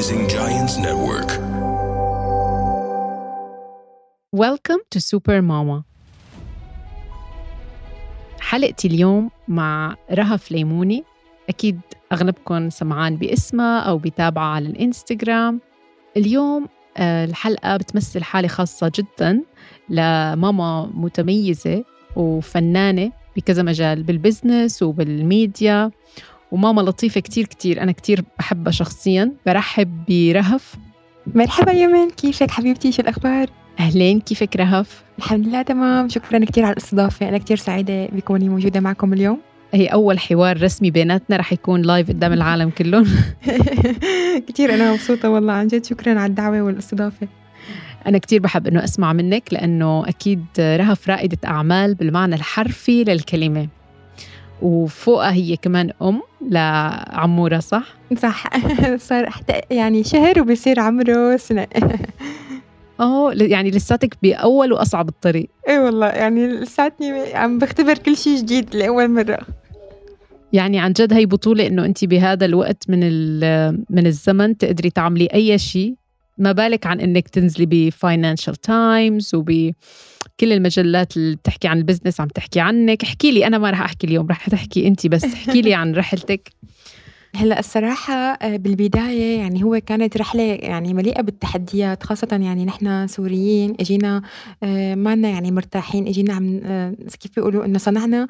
Rising 0.00 0.26
Giants 0.36 0.74
Network. 0.86 1.30
Welcome 4.32 4.80
to 4.92 4.98
Super 5.00 5.42
Mama. 5.42 5.84
حلقتي 8.40 8.88
اليوم 8.88 9.30
مع 9.48 9.96
رهف 10.12 10.52
ليموني 10.52 11.04
أكيد 11.48 11.80
أغلبكم 12.12 12.70
سمعان 12.70 13.16
باسمها 13.16 13.80
أو 13.80 13.98
بتابعة 13.98 14.44
على 14.54 14.68
الإنستغرام. 14.68 15.60
اليوم 16.16 16.68
آه، 16.96 17.24
الحلقة 17.24 17.76
بتمثل 17.76 18.22
حالة 18.22 18.48
خاصة 18.48 18.92
جدا 18.94 19.42
لماما 19.88 20.90
متميزة 20.94 21.84
وفنانة 22.16 23.12
بكذا 23.36 23.62
مجال 23.62 24.02
بالبزنس 24.02 24.82
وبالميديا 24.82 25.90
وماما 26.52 26.80
لطيفة 26.80 27.20
كتير 27.20 27.46
كتير. 27.46 27.82
أنا 27.82 27.92
كتير 27.92 28.24
بحبها 28.38 28.72
شخصيا. 28.72 29.32
برحب 29.46 30.04
برهف. 30.08 30.74
مرحبا 31.34 31.72
يمن 31.72 32.10
كيفك 32.10 32.50
حبيبتي؟ 32.50 32.92
شو 32.92 33.02
الأخبار؟ 33.02 33.50
أهلين. 33.80 34.20
كيفك 34.20 34.56
رهف؟ 34.56 35.04
الحمد 35.18 35.46
لله 35.46 35.62
تمام. 35.62 36.08
شكرا 36.08 36.44
كثير 36.44 36.64
على 36.64 36.72
الاستضافة. 36.72 37.28
أنا 37.28 37.38
كثير 37.38 37.56
سعيدة 37.56 38.06
بكوني 38.06 38.48
موجودة 38.48 38.80
معكم 38.80 39.12
اليوم. 39.12 39.38
هي 39.72 39.86
أول 39.86 40.18
حوار 40.18 40.62
رسمي 40.62 40.90
بيناتنا. 40.90 41.36
رح 41.36 41.52
يكون 41.52 41.82
لايف 41.82 42.08
قدام 42.08 42.32
العالم 42.32 42.70
كلهم. 42.70 43.06
كثير 44.48 44.74
أنا 44.74 44.92
مبسوطة 44.92 45.30
والله. 45.30 45.52
عن 45.52 45.66
جد 45.66 45.84
شكرا 45.84 46.20
على 46.20 46.30
الدعوة 46.30 46.62
والاستضافة. 46.62 47.28
أنا 48.06 48.18
كتير 48.18 48.40
بحب 48.40 48.66
إنه 48.66 48.84
أسمع 48.84 49.12
منك 49.12 49.52
لأنه 49.52 50.08
أكيد 50.08 50.44
رهف 50.58 51.08
رائدة 51.08 51.38
أعمال 51.46 51.94
بالمعنى 51.94 52.34
الحرفي 52.34 53.04
للكلمة. 53.04 53.68
وفوقها 54.62 55.32
هي 55.32 55.56
كمان 55.56 55.90
أم 56.02 56.20
لعمورة 56.50 57.58
صح؟ 57.58 57.96
صح. 58.18 58.44
صار 59.08 59.30
يعني 59.70 60.04
شهر 60.04 60.40
وبصير 60.40 60.80
عمره 60.80 61.36
سنة. 61.36 61.66
آه 63.00 63.32
يعني 63.32 63.70
لساتك 63.70 64.16
بأول 64.22 64.72
وأصعب 64.72 65.08
الطريق. 65.08 65.48
اي 65.68 65.78
والله 65.78 66.06
يعني 66.06 66.46
لساتني 66.46 67.34
عم 67.34 67.58
بختبر 67.58 67.98
كل 67.98 68.16
شيء 68.16 68.36
جديد 68.36 68.76
لأول 68.76 69.10
مرة. 69.10 69.38
يعني 70.52 70.78
عن 70.78 70.92
جد 70.92 71.12
هي 71.12 71.26
بطولة 71.26 71.66
إنه 71.66 71.84
أنت 71.84 72.04
بهذا 72.04 72.44
الوقت 72.46 72.84
من 72.88 73.00
من 73.90 74.06
الزمن 74.06 74.56
تقدري 74.56 74.90
تعملي 74.90 75.26
أي 75.26 75.58
شيء 75.58 75.94
ما 76.40 76.52
بالك 76.52 76.86
عن 76.86 77.00
إنك 77.00 77.28
تنزلي 77.28 77.66
بفاينانشال 77.66 78.56
تايمز 78.56 79.34
وب 79.34 79.72
كل 80.40 80.52
المجلات 80.52 81.16
اللي 81.16 81.36
بتحكي 81.36 81.68
عن 81.68 81.78
البزنس 81.78 82.20
عم 82.20 82.28
تحكي 82.28 82.60
عنك؟ 82.60 83.02
احكي 83.02 83.30
لي 83.30 83.46
أنا 83.46 83.58
ما 83.58 83.70
رح 83.70 83.80
أحكي 83.80 84.06
اليوم 84.06 84.26
رح 84.26 84.48
تحكي 84.48 84.86
انت 84.86 85.06
بس 85.06 85.24
احكي 85.24 85.62
لي 85.62 85.74
عن 85.80 85.94
رحلتك. 85.94 86.50
هلا 87.36 87.58
الصراحة 87.58 88.14
آه، 88.14 88.56
بالبداية 88.56 89.38
يعني 89.38 89.64
هو 89.64 89.80
كانت 89.86 90.16
رحلة 90.16 90.42
يعني 90.42 90.94
مليئة 90.94 91.20
بالتحديات 91.22 92.02
خاصة 92.02 92.28
يعني 92.32 92.64
نحن 92.64 93.06
سوريين 93.06 93.74
إجينا 93.80 94.22
آه، 94.62 94.94
ما 94.94 95.16
لنا 95.16 95.28
يعني 95.28 95.50
مرتاحين 95.50 96.06
إجينا 96.06 96.34
عم 96.34 96.60
آه، 96.64 96.94
كيف 97.20 97.36
بيقولوا 97.36 97.64
إنه 97.64 97.78
صنعنا 97.78 98.28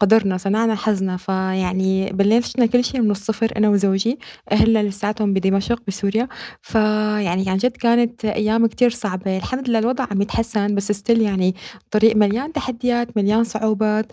قدرنا 0.00 0.36
صنعنا 0.36 0.74
حظنا. 0.74 1.16
فيعني 1.16 2.12
بلشنا 2.12 2.66
كل 2.66 2.84
شيء 2.84 3.00
من 3.00 3.10
الصفر 3.10 3.52
أنا 3.56 3.68
وزوجي 3.68 4.18
اهلنا 4.52 4.82
لساتهم 4.82 5.32
بدمشق 5.34 5.82
بسوريا. 5.88 6.28
فيعني 6.62 7.50
عن 7.50 7.56
جد 7.56 7.76
كانت 7.76 8.24
أيام 8.24 8.66
كتير 8.66 8.90
صعبة. 8.90 9.36
الحمد 9.36 9.68
لله 9.68 9.78
الوضع 9.78 10.06
عم 10.10 10.22
يتحسن 10.22 10.74
بس 10.74 10.92
ستيل 10.92 11.20
يعني 11.20 11.54
طريق 11.90 12.16
مليان 12.16 12.52
تحديات 12.52 13.16
مليان 13.16 13.44
صعوبات. 13.44 14.12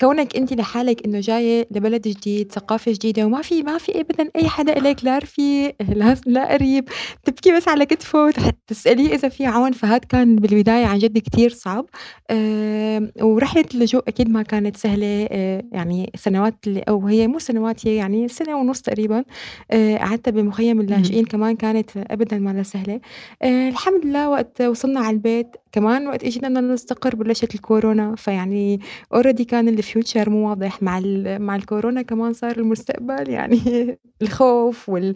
كونك 0.00 0.36
انت 0.36 0.52
لحالك 0.52 1.04
إنه 1.06 1.20
جاية 1.20 1.68
لبلد 1.70 2.08
جديد 2.08 2.43
جديد 2.44 2.52
ثقافة 2.52 2.92
جديدة 2.92 3.26
وما 3.26 3.42
في 3.42 3.62
ما 3.62 3.78
في 3.78 4.00
أبدا 4.00 4.30
أي 4.36 4.48
حدا 4.48 4.78
إليك 4.78 5.04
لا 5.04 5.18
رفيق 5.18 5.74
لا, 5.88 6.16
لا 6.26 6.52
قريب. 6.52 6.88
تبكي 7.24 7.56
بس 7.56 7.68
على 7.68 7.86
كتفه 7.86 8.32
تسأليه 8.66 9.14
إذا 9.14 9.28
في 9.28 9.46
عون. 9.46 9.72
فهاد 9.72 10.04
كان 10.04 10.36
بالبداية 10.36 10.86
عن 10.86 10.98
جد 10.98 11.18
كتير 11.18 11.50
صعب. 11.50 11.86
أه 12.30 13.08
ورحلة 13.20 13.64
اللجوء 13.74 14.02
أكيد 14.08 14.30
ما 14.30 14.42
كانت 14.42 14.76
سهلة. 14.76 15.28
أه 15.30 15.62
يعني 15.72 16.10
سنوات 16.16 16.54
أو 16.88 17.06
هي 17.06 17.26
مو 17.26 17.38
سنوات 17.38 17.86
هي 17.86 17.96
يعني 17.96 18.28
سنة 18.28 18.56
ونص 18.56 18.80
تقريبا. 18.80 19.24
أه 19.70 19.96
قعدت 19.96 20.28
بمخيم 20.28 20.80
اللاجئين 20.80 21.24
كمان 21.24 21.56
كانت 21.56 21.90
أبدا 21.96 22.38
ما 22.38 22.62
سهلة. 22.62 23.00
أه 23.42 23.68
الحمد 23.68 24.06
لله 24.06 24.28
وقت 24.28 24.60
وصلنا 24.62 25.00
على 25.00 25.14
البيت. 25.14 25.56
كمان 25.74 26.06
وقت 26.06 26.24
اجينا 26.24 26.48
بدنا 26.48 26.60
نستقر 26.60 27.14
بلشت 27.14 27.54
الكورونا 27.54 28.14
فيعني 28.16 28.80
already 29.14 29.44
كان 29.44 29.68
ال 29.68 29.77
future 29.77 30.30
مو 30.30 30.48
واضح. 30.48 30.82
مع 30.82 31.00
مع 31.38 31.56
الكورونا 31.56 32.02
كمان 32.02 32.32
صار 32.32 32.56
المستقبل 32.56 33.30
يعني 33.30 33.58
الخوف 34.22 34.88
وال 34.88 35.14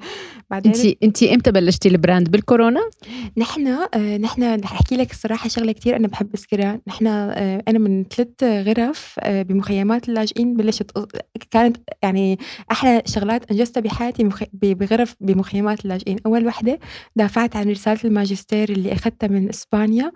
بعدين 0.50 0.72
انت 0.72 1.02
انت 1.02 1.22
إمتى 1.22 1.52
بلشتي 1.52 1.88
ال 1.88 1.94
brand؟ 1.94 2.30
بالكورونا؟ 2.30 2.80
نحن 3.36 3.66
آه 3.66 4.16
نحن 4.16 4.60
رح 4.60 4.72
أحكي 4.72 4.96
لك 4.96 5.10
الصراحة 5.10 5.48
شغلة 5.48 5.72
كثير 5.72 5.96
أنا 5.96 6.08
بحب 6.08 6.34
اذكرها 6.34 6.80
نحن 6.86 7.06
آه 7.06 7.62
أنا 7.68 7.78
من 7.78 8.04
ثلاث 8.04 8.42
غرف 8.42 9.14
آه 9.20 9.42
بمخيمات 9.42 10.08
اللاجئين 10.08 10.56
بلشت 10.56 10.90
كانت 11.50 11.76
يعني 12.02 12.38
أحلى 12.70 13.02
شغلات 13.06 13.50
أنجزتها 13.50 13.80
بحياتي 13.80 14.24
مخ... 14.24 14.42
بغرف 14.52 15.16
بمخيمات 15.20 15.84
اللاجئين. 15.84 16.16
أول 16.26 16.46
وحدة 16.46 16.78
دافعت 17.16 17.56
عن 17.56 17.70
رسالة 17.70 18.00
الماجستير 18.04 18.68
اللي 18.68 18.92
أخذتها 18.92 19.26
من 19.26 19.48
إسبانيا 19.48 20.12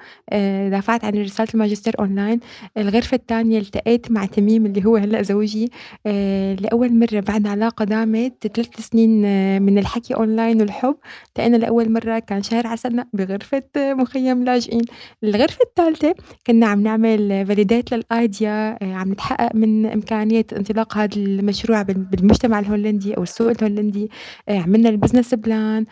دافعت 0.70 1.04
عن 1.04 1.12
رساله 1.14 1.48
الماجستير 1.54 1.94
أونلاين. 2.00 2.40
الغرفة 2.78 3.14
الثانية 3.14 3.58
التقيت 3.58 4.10
مع 4.10 4.24
تميم 4.26 4.66
اللي 4.66 4.84
هو 4.84 4.96
هلأ 4.96 5.22
زوجي 5.22 5.70
آه 6.06 6.54
لأول 6.54 6.98
مرة 6.98 7.20
بعد 7.20 7.46
علاقة 7.46 7.84
دامت 7.84 8.46
ثلاث 8.46 8.80
سنين 8.80 9.24
آه، 9.24 9.58
من 9.58 9.78
الحكي 9.78 10.14
أونلاين 10.14 10.60
والحب. 10.60 10.96
التقينا 11.28 11.56
لأول 11.56 11.92
مرة 11.92 12.18
كان 12.18 12.42
شهر 12.42 12.66
عسلنا 12.66 13.06
بغرفة 13.12 13.62
آه، 13.76 13.94
مخيم 13.94 14.44
لاجئين. 14.44 14.82
الغرفة 15.24 15.58
الثالثة 15.68 16.14
كنا 16.46 16.66
عم 16.66 16.80
نعمل 16.82 17.46
validate 17.46 17.94
لل 17.94 18.22
idea 18.22 18.78
آه، 18.82 18.94
عم 18.94 19.12
نتحقق 19.12 19.54
من 19.54 19.86
إمكانية 19.86 20.46
انطلاق 20.56 20.96
هذا 20.98 21.16
المشروع 21.16 21.82
بالمجتمع 21.82 22.58
الهولندي 22.58 23.16
أو 23.16 23.22
السوق 23.22 23.50
الهولندي. 23.50 24.10
عملنا 24.48 24.88
ال 24.88 24.93
business 24.93 25.34
plan. 25.34 25.86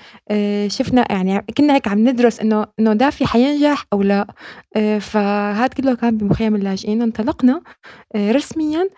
شفنا 0.68 1.04
يعني 1.12 1.44
كنا 1.58 1.74
هيك 1.74 1.88
عم 1.88 2.08
ندرس 2.08 2.40
إنه 2.40 2.66
إنه 2.80 2.92
دافي 2.92 3.26
حينجح 3.26 3.84
أو 3.92 4.02
لا. 4.02 4.26
فهذا 5.00 5.66
كله 5.66 5.94
كان 5.94 6.16
بمخيم 6.16 6.54
اللاجئين. 6.54 7.02
انطلقنا 7.02 7.62
رسميا 8.16 8.88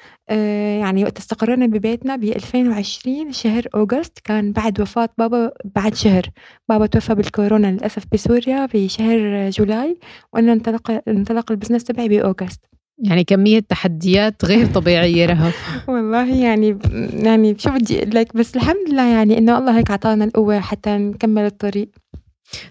يعني 0.80 1.04
وقت 1.04 1.18
استقرينا 1.18 1.66
ببيتنا 1.66 2.16
ب 2.16 2.24
2020 2.24 3.32
شهر 3.32 3.66
August 3.74 4.18
كان 4.24 4.52
بعد 4.52 4.80
وفاة 4.80 5.08
بابا 5.18 5.52
بعد 5.74 5.94
شهر 5.94 6.26
بابا 6.68 6.86
توفى 6.86 7.14
بالكورونا 7.14 7.66
للأسف 7.66 8.04
بسوريا 8.12 8.68
بشهر 8.74 9.50
July 9.50 9.98
وأنا 10.32 10.52
انطلق 10.52 11.00
انطلق 11.08 11.50
ال 11.50 11.54
business 11.54 11.84
تبعي 11.84 12.08
ب 12.08 12.15
August. 12.15 12.60
يعني 12.98 13.24
كمية 13.24 13.58
تحديات 13.60 14.44
غير 14.44 14.66
طبيعية 14.66 15.26
رهف 15.26 15.54
والله 15.88 16.42
يعني 16.44 16.78
يعني 17.14 17.58
شو 17.58 17.70
بدي 17.70 17.98
أقول 17.98 18.14
لك 18.14 18.36
بس 18.36 18.56
الحمد 18.56 18.88
لله 18.88 19.06
يعني 19.14 19.38
إنه 19.38 19.58
الله 19.58 19.78
هيك 19.78 19.90
عطانا 19.90 20.24
القوة 20.24 20.60
حتى 20.60 20.90
نكمل 20.98 21.42
الطريق. 21.46 21.88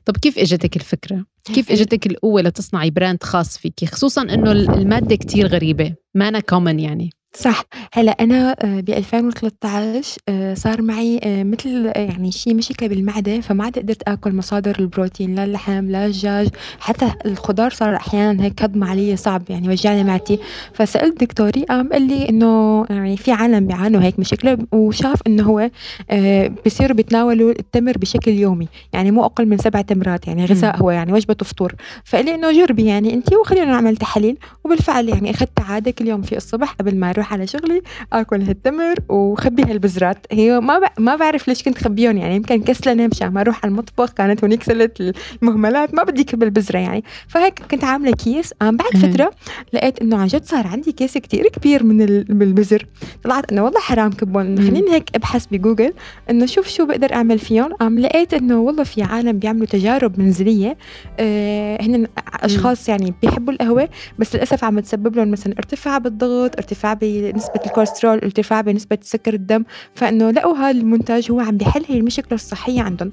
طب 0.05 0.17
كيف 0.17 0.37
إجتك 0.39 0.75
الفكرة؟ 0.75 1.25
كيف 1.53 1.71
إجتك 1.71 2.07
القوة 2.07 2.41
لتصنعي 2.41 2.89
brand 2.89 3.23
خاص 3.23 3.57
فيكي 3.57 3.85
خصوصا 3.85 4.21
إنه 4.21 4.51
المادة 4.51 5.15
كتير 5.15 5.47
غريبة 5.47 5.95
مانا 6.13 6.39
common 6.39 6.79
يعني 6.79 7.09
صح. 7.36 7.64
هلا 7.94 8.12
أنا 8.12 8.56
ب 8.64 8.90
2013 8.90 10.18
صار 10.53 10.81
معي 10.81 11.19
مثل 11.25 11.92
يعني 11.96 12.31
شي 12.31 12.53
مشكلة 12.53 12.90
بالمعدة 12.90 13.42
فما 13.42 13.64
عاد 13.64 13.80
قدرت 13.80 14.03
آكل 14.08 14.36
مصادر 14.36 14.75
البروتين 14.80 15.36
لا 15.36 15.44
اللحم 15.44 15.86
لا 15.92 16.06
الدجاج 16.06 16.47
حتى 16.80 17.12
الخضار 17.25 17.69
صار 17.72 17.96
أحيانا 17.96 18.44
هيك 18.44 18.64
هضم 18.64 18.84
علي 18.84 19.16
صعب 19.16 19.44
يعني 19.50 19.69
وجعني 19.69 20.03
معدتي. 20.03 20.40
فسألت 20.74 21.19
دكتوري 21.24 21.64
قام 21.64 21.90
قال 21.90 22.02
لي 22.08 22.30
إنه 22.30 22.86
يعني 22.90 23.18
في 23.18 23.31
عالم 23.31 23.68
بيعانوا 23.68 24.02
هيك 24.02 24.19
مشكلة 24.19 24.58
وشاف 24.72 25.19
إنه 25.28 25.44
هو 25.44 25.69
بصيروا 26.66 26.95
بيتناولوا 26.95 27.51
التمر 27.51 27.98
بشكل 27.98 28.31
يومي 28.31 28.68
يعني 28.94 29.12
مو 29.12 29.25
أقل 29.25 29.45
من 29.45 29.57
سبع 29.57 29.81
تمرات 29.81 30.27
يعني 30.27 30.45
غذاء 30.45 30.77
هو 30.77 30.92
يعني 30.92 31.13
وجبة 31.13 31.36
فطور. 31.44 31.75
فقال 32.06 32.25
لي 32.25 32.36
إنه 32.36 32.51
جربي 32.51 32.86
يعني 32.86 33.13
أنت 33.13 33.34
وخلينا 33.34 33.66
نعمل 33.66 33.98
تحاليل 33.98 34.38
وبالفعل 34.63 35.10
يعني 35.10 35.31
أخذت 35.31 35.60
عادة 35.60 35.92
كل 35.92 36.07
يوم 36.07 36.22
في 36.22 36.38
الصبح 36.38 36.72
قبل 36.74 36.95
ما 36.95 37.10
أروح. 37.10 37.20
على 37.29 37.47
شغلي 37.47 37.81
اكل 38.13 38.41
هالتمر 38.41 38.95
وخبي 39.09 39.63
هالبزرات 39.63 40.25
هي 40.31 40.59
ما 40.59 40.79
ب... 40.79 40.83
ما 41.00 41.15
بعرف 41.15 41.47
ليش 41.47 41.63
كنت 41.63 41.77
خبيهم 41.77 42.18
يعني 42.18 42.35
يمكن 42.35 42.62
كسلانه 42.63 43.07
مشان 43.07 43.27
ما 43.27 43.41
أروح 43.41 43.59
على 43.63 43.71
المطبخ 43.71 44.12
كانت 44.13 44.44
هونيك 44.44 44.63
سلة 44.63 44.89
المهملات 45.41 45.94
ما 45.94 46.03
بدي 46.03 46.23
كب 46.23 46.44
البزرة 46.44 46.79
يعني. 46.79 47.03
فهيك 47.27 47.59
كنت 47.71 47.83
عاملة 47.83 48.12
كيس. 48.12 48.53
قام 48.53 48.77
بعد 48.77 48.97
فترة 48.97 49.31
لقيت 49.73 50.01
إنه 50.01 50.18
عن 50.18 50.27
جد 50.27 50.45
صار 50.45 50.68
عندي 50.68 50.91
كيس 50.91 51.18
كتير 51.18 51.47
كبير 51.47 51.83
من 51.83 52.01
البزر. 52.41 52.85
طلعت 53.24 53.51
إنه 53.51 53.63
والله 53.63 53.79
حرام 53.79 54.12
كبهم. 54.12 54.57
خليني 54.57 54.91
هيك 54.91 55.09
أبحث 55.15 55.45
بجوجل. 55.51 55.94
إنه 56.29 56.45
شوف 56.45 56.67
شو 56.67 56.85
بقدر 56.85 57.13
أعمل 57.13 57.39
فيهم. 57.39 57.74
قام 57.74 58.00
لقيت 58.00 58.33
إنه 58.33 58.59
والله 58.59 58.83
في 58.83 59.03
عالم 59.03 59.39
بيعملوا 59.39 59.65
تجارب 59.65 60.19
منزلية. 60.19 60.77
آه 61.19 61.77
هن 61.81 62.07
أشخاص 62.33 62.89
يعني 62.89 63.13
بيحبوا 63.21 63.53
القهوة 63.53 63.89
بس 64.19 64.35
للأسف 64.35 64.63
عم 64.63 64.79
تسبب 64.79 65.15
لهم 65.15 65.31
مثلا 65.31 65.53
ارتفاع 65.57 65.97
بالضغط 65.97 66.56
ارتفاع 66.57 66.94
بنسبة 67.19 67.60
الكوليسترول 67.66 68.18
ارتفاع 68.18 68.62
بنسبة 68.62 68.98
سكر 69.02 69.34
الدم 69.34 69.63
فإنه 69.96 70.31
لقوا 70.31 70.58
هذا 70.58 70.72
المنتج 70.72 71.31
هو 71.31 71.40
عم 71.40 71.58
بيحل 71.58 71.86
هي 71.88 71.98
المشكلة 71.98 72.34
الصحية 72.34 72.81
عندهم. 72.81 73.12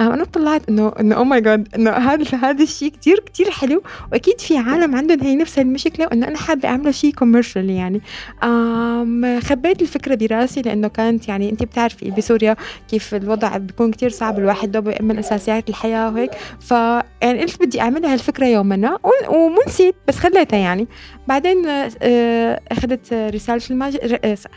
آه 0.00 0.14
أنا 0.14 0.24
طلعت 0.24 0.68
إنه 0.68 0.92
إنه 1.00 1.14
oh 1.14 1.24
my 1.24 1.40
God 1.40 1.68
إنه 1.74 1.90
هذا 1.90 2.36
هذا 2.36 2.62
الشيء 2.62 2.88
كتير 2.92 3.18
كتير 3.20 3.50
حلو 3.50 3.82
وأكيد 4.12 4.40
في 4.40 4.58
عالم 4.58 4.96
عندهم 4.96 5.20
هي 5.20 5.36
نفس 5.36 5.58
المشكلة 5.58 6.06
وإنه 6.06 6.28
أنا 6.28 6.36
حابة 6.36 6.68
أعمله 6.68 6.90
شيء 6.90 7.12
commercial 7.12 7.70
يعني. 7.70 8.00
خبيت 9.40 9.82
الفكرة 9.82 10.14
براسي 10.14 10.62
لأنه 10.62 10.88
كانت 10.88 11.28
يعني 11.28 11.50
أنت 11.50 11.62
بتعرفي 11.62 12.10
بسوريا 12.10 12.56
كيف 12.88 13.14
الوضع 13.14 13.56
بيكون 13.56 13.90
كتير 13.90 14.10
صعب 14.10 14.38
الواحد 14.38 14.72
دوب 14.72 14.88
يأمن 14.88 15.18
أساسيات 15.18 15.68
الحياة 15.68 16.12
وهيك. 16.12 16.30
فيعني 16.60 17.40
قلت 17.40 17.62
بدي 17.62 17.80
أعملها 17.80 18.12
هالفكرة 18.12 18.46
يوما 18.46 18.76
ما 18.76 18.98
ونسيت 19.28 19.94
بس 20.08 20.16
خليتها 20.16 20.58
يعني. 20.58 20.88
بعدين 21.28 21.66
آه، 22.02 22.60
أخذت 22.72 23.14
رسالة 23.40 23.62
الماج... 23.70 23.98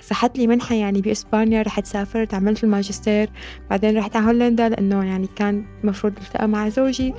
صحت 0.02 0.38
لي 0.38 0.48
منحة 0.48 0.76
يعني 0.76 1.02
بإسبانيا 1.02 1.62
رحت 1.62 1.86
سافرت 1.86 2.34
عملت 2.34 2.64
الماجستير 2.64 3.30
بعدين 3.70 3.98
رحت 3.98 4.16
على 4.16 4.26
هولندا 4.26 4.70
لأنه 4.70 5.06
يعني 5.06 5.28
كان 5.36 5.66
المفروض 5.84 6.14
التقى 6.22 6.48
مع 6.48 6.70
زوجي. 6.70 7.14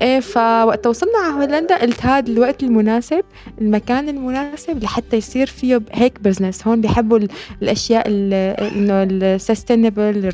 إيه 0.00 0.20
فوقت 0.20 0.86
وصلنا 0.86 1.18
على 1.24 1.34
هولندا 1.34 1.82
قلت 1.82 2.06
هذا 2.06 2.32
الوقت 2.32 2.62
المناسب 2.62 3.24
المكان 3.60 4.08
المناسب 4.08 4.82
لحتى 4.82 5.16
يصير 5.16 5.46
فيه 5.46 5.82
هيك 5.92 6.20
business 6.20 6.66
هون 6.66 6.80
بيحبوا 6.80 7.20
الأشياء 7.62 8.04
إنه 8.08 9.02
ال 9.02 9.13
sustainable 9.13 10.32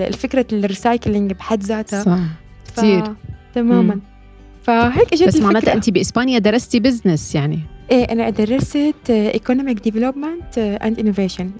الفكرة 0.00 0.46
ال 0.52 0.60
recycling 0.60 1.32
بحد 1.32 1.62
ذاتها. 1.62 2.02
صح. 2.02 2.18
كثير 2.76 3.04
تماما. 3.54 4.00
فهيك 4.62 5.12
إجت 5.12 5.28
بس 5.28 5.36
معناتها 5.36 5.74
انت 5.74 5.90
بإسبانيا 5.90 6.38
درستي 6.38 6.80
business 6.80 7.34
يعني. 7.34 7.60
إيه 7.90 8.04
أنا 8.04 8.30
درست 8.30 9.10
economic 9.10 9.80
development 9.80 10.58
and 10.58 10.98
innovation 10.98 11.50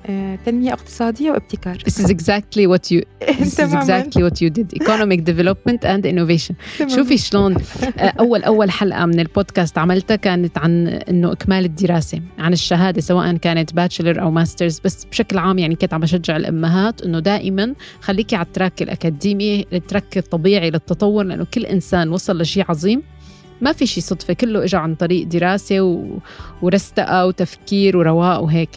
تنمية 0.46 0.72
اقتصادية 0.72 1.30
وابتكار. 1.30 1.78
This 1.78 2.02
is 2.02 2.10
exactly 2.10 2.66
what 2.66 2.90
you 2.90 3.00
This 3.40 3.58
is 3.58 3.72
exactly 3.74 4.22
what 4.22 4.40
you 4.40 4.50
did 4.50 4.74
economic 4.82 5.24
development 5.30 5.84
and 5.84 6.06
innovation. 6.06 6.54
شوفي 6.86 7.18
شلون 7.18 7.56
اول 8.00 8.42
أول 8.42 8.70
حلقة 8.70 9.06
من 9.06 9.20
البودكاست 9.20 9.78
عملتها 9.78 10.16
كانت 10.16 10.58
عن 10.58 10.86
إنه 10.86 11.32
إكمال 11.32 11.64
الدراسة 11.64 12.20
عن 12.38 12.52
الشهادة 12.52 13.00
سواء 13.00 13.36
كانت 13.36 13.74
bachelor 13.74 14.22
أو 14.22 14.30
masters 14.30 14.80
بس 14.84 15.04
بشكل 15.04 15.38
عام 15.38 15.58
يعني 15.58 15.74
كنت 15.74 15.94
عم 15.94 16.00
بشجع 16.00 16.36
الأمهات 16.36 17.02
إنه 17.02 17.18
دائما 17.18 17.74
خليكي 18.00 18.36
على 18.36 18.46
ال 18.46 18.52
track 18.52 18.82
الأكاديمي 18.82 19.66
ال 19.72 19.80
track 19.80 20.18
الطبيعي 20.18 20.70
للتطور 20.70 21.24
لأنه 21.24 21.46
كل 21.54 21.66
إنسان 21.66 22.08
وصل 22.08 22.40
لشيء 22.40 22.64
عظيم. 22.68 23.02
ما 23.60 23.72
في 23.72 23.86
شيء 23.86 24.02
صدفة 24.02 24.34
كله 24.34 24.64
إجا 24.64 24.78
عن 24.78 24.94
طريق 24.94 25.26
دراسة 25.26 25.80
و... 25.80 26.18
وريسرش 26.62 27.26
وتفكير 27.26 27.96
ورواق 27.96 28.42
وهيك. 28.42 28.70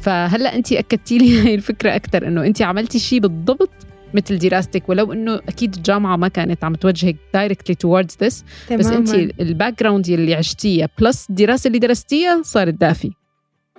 فهلأ 0.00 0.56
أنت 0.56 0.72
أكدتي 0.72 1.18
لي 1.18 1.38
هاي 1.40 1.54
الفكرة 1.54 1.96
أكثر 1.96 2.26
إنه 2.26 2.46
أنت 2.46 2.62
عملتي 2.62 2.98
شيء 2.98 3.20
بالضبط 3.20 3.70
مثل 4.14 4.38
دراستك 4.38 4.88
ولو 4.88 5.12
إنه 5.12 5.34
أكيد 5.34 5.74
الجامعة 5.74 6.16
ما 6.16 6.28
كانت 6.28 6.64
عم 6.64 6.74
توجهك 6.74 7.16
directly 7.34 7.74
towards 7.74 8.16
this 8.22 8.44
بس 8.72 8.86
انت 8.86 9.14
ال 9.14 9.80
background 9.80 10.08
اللي 10.08 10.34
عشتيها 10.34 10.88
plus 10.98 11.30
الدراسة 11.30 11.68
اللي 11.68 11.78
درستيها 11.78 12.42
صارت 12.42 12.74
دافي 12.74 13.10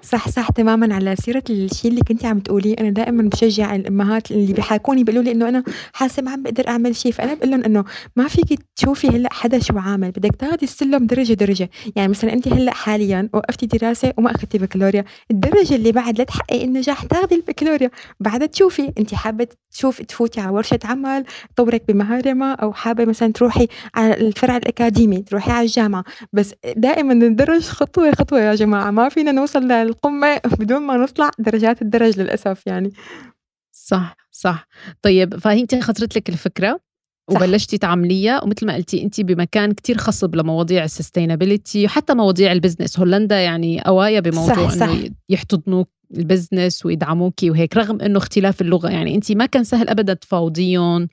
صح 0.05 0.29
صح 0.29 0.49
تماما 0.49 0.95
على 0.95 1.15
سيرة 1.15 1.43
الشيء 1.49 1.91
اللي 1.91 2.01
كنت 2.01 2.25
عم 2.25 2.39
تقوليه. 2.39 2.75
أنا 2.79 2.89
دائما 2.89 3.23
بشجع 3.23 3.75
الأمهات 3.75 4.31
اللي 4.31 4.53
بيحاكوني 4.53 5.03
بيقولوا 5.03 5.23
لي 5.23 5.31
إنه 5.31 5.49
أنا 5.49 5.63
حاسة 5.93 6.23
ما 6.23 6.31
عم 6.31 6.43
بقدر 6.43 6.67
أعمل 6.67 6.95
شيء. 6.95 7.11
فأنا 7.11 7.33
بقول 7.33 7.49
لهم 7.51 7.63
إنه 7.63 7.83
ما 8.15 8.27
فيك 8.27 8.59
تشوفي 8.75 9.07
هلأ 9.07 9.29
حدا 9.33 9.59
شو 9.59 9.77
عامل. 9.77 10.11
بدك 10.11 10.35
تاخذي 10.35 10.63
السلم 10.63 11.05
درجة 11.05 11.33
درجة. 11.33 11.69
يعني 11.95 12.07
مثلا 12.07 12.33
أنت 12.33 12.47
هلأ 12.47 12.73
حاليا 12.73 13.29
وقفتي 13.33 13.65
دراسة 13.65 14.13
وما 14.17 14.31
أخذتي 14.31 14.57
بكالوريا. 14.57 15.05
الدرجة 15.31 15.75
اللي 15.75 15.91
بعد 15.91 16.21
لتحققي 16.21 16.63
النجاح 16.65 17.03
تاخذي 17.03 17.35
البكالوريا. 17.35 17.91
بعدها 18.19 18.47
تشوفي 18.47 18.91
أنت 18.97 19.13
حابة 19.13 19.47
تشوف 19.71 20.01
تفوتي 20.01 20.41
على 20.41 20.51
ورشة 20.51 20.79
عمل 20.83 21.23
تطورك 21.55 21.83
بمهارة 21.87 22.33
ما 22.33 22.53
أو 22.53 22.73
حابة 22.73 23.05
مثلا 23.05 23.31
تروحي 23.33 23.67
على 23.95 24.13
الفرع 24.13 24.57
الأكاديمي 24.57 25.21
تروحي 25.21 25.51
على 25.51 25.65
الجامعة. 25.65 26.03
بس 26.33 26.53
دائما 26.77 27.13
ندرج 27.13 27.61
خطوة 27.61 28.11
خطوة 28.11 28.39
يا 28.39 28.55
جماعة. 28.55 28.91
ما 28.91 29.09
فينا 29.09 29.31
نوصل 29.31 29.67
القمة 29.95 30.41
بدون 30.59 30.81
ما 30.81 30.97
نطلع 30.97 31.29
درجات 31.39 31.81
الدرج 31.81 32.19
للأسف 32.19 32.67
يعني. 32.67 32.91
صح 33.71 34.17
صح. 34.31 34.67
طيب 35.01 35.37
فهي 35.37 35.61
انت 35.61 35.75
خطرت 35.75 36.15
لك 36.15 36.29
الفكرة 36.29 36.79
صح. 37.29 37.35
وبلشتي 37.35 37.77
تعمليها 37.77 38.43
ومثل 38.43 38.65
ما 38.65 38.75
قلتي 38.75 39.03
انت 39.03 39.21
بمكان 39.21 39.71
كتير 39.71 39.97
خصب 39.97 40.35
لمواضيع 40.35 40.83
ال 40.83 40.90
sustainability 40.90 41.85
وحتى 41.85 42.13
مواضيع 42.13 42.51
ال 42.51 42.57
business 42.57 42.99
هولندا 42.99 43.39
يعني 43.39 43.81
قوايا 43.81 44.19
بموضوع 44.19 44.69
صح 44.69 44.83
إنه 44.83 45.09
يحتضنوك 45.29 45.89
ال 46.17 46.25
business 46.25 46.85
ويدعموكي 46.85 47.51
وهيك 47.51 47.77
رغم 47.77 48.01
إنه 48.01 48.17
اختلاف 48.17 48.61
اللغة. 48.61 48.89
يعني 48.89 49.15
انت 49.15 49.31
ما 49.31 49.45
كان 49.45 49.63
سهل 49.63 49.89
ابدا 49.89 50.13
تفاوضيهم 50.13 51.07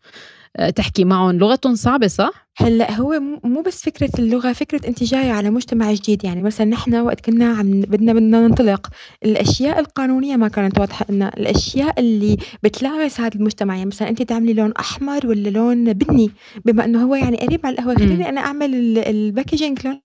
تحكي 0.77 1.05
معهم 1.05 1.39
لغتهم 1.39 1.75
صعبة 1.75 2.07
صح؟ 2.07 2.49
هلأ 2.57 2.93
هو 2.93 3.21
مو 3.45 3.63
بس 3.63 3.83
فكرة 3.83 4.11
اللغة 4.19 4.53
فكرة 4.53 4.89
أنت 4.89 5.05
جاية 5.05 5.33
على 5.33 5.51
مجتمع 5.51 5.93
جديد. 5.93 6.25
يعني 6.25 6.43
مثلا 6.43 6.67
نحن 6.67 6.95
وقت 6.95 7.21
كنا 7.21 7.47
عم 7.57 7.81
بدنا 7.81 8.13
بدنا 8.13 8.41
ننطلق. 8.41 8.89
الأشياء 9.25 9.81
القانونية 9.81 10.37
ما 10.37 10.49
كانت 10.49 10.79
واضحة 10.79 11.07
لنا. 11.11 11.29
الأشياء 11.37 12.01
اللي 12.01 12.37
بتلامس 12.63 13.21
هذا 13.21 13.35
المجتمع. 13.35 13.75
يعني 13.75 13.87
مثلا 13.87 14.09
أنت 14.09 14.23
تعملي 14.23 14.53
لون 14.53 14.73
أحمر 14.73 15.27
ولا 15.27 15.49
لون 15.49 15.93
بني؟ 15.93 16.31
بما 16.65 16.85
أنه 16.85 17.05
هو 17.05 17.15
يعني 17.15 17.37
قريب 17.37 17.67
على 17.67 17.75
القهوة 17.75 17.95
خليني 17.95 18.29
أنا 18.29 18.41
أعمل 18.41 18.99
الباكجينج 18.99 19.87
لون 19.87 20.01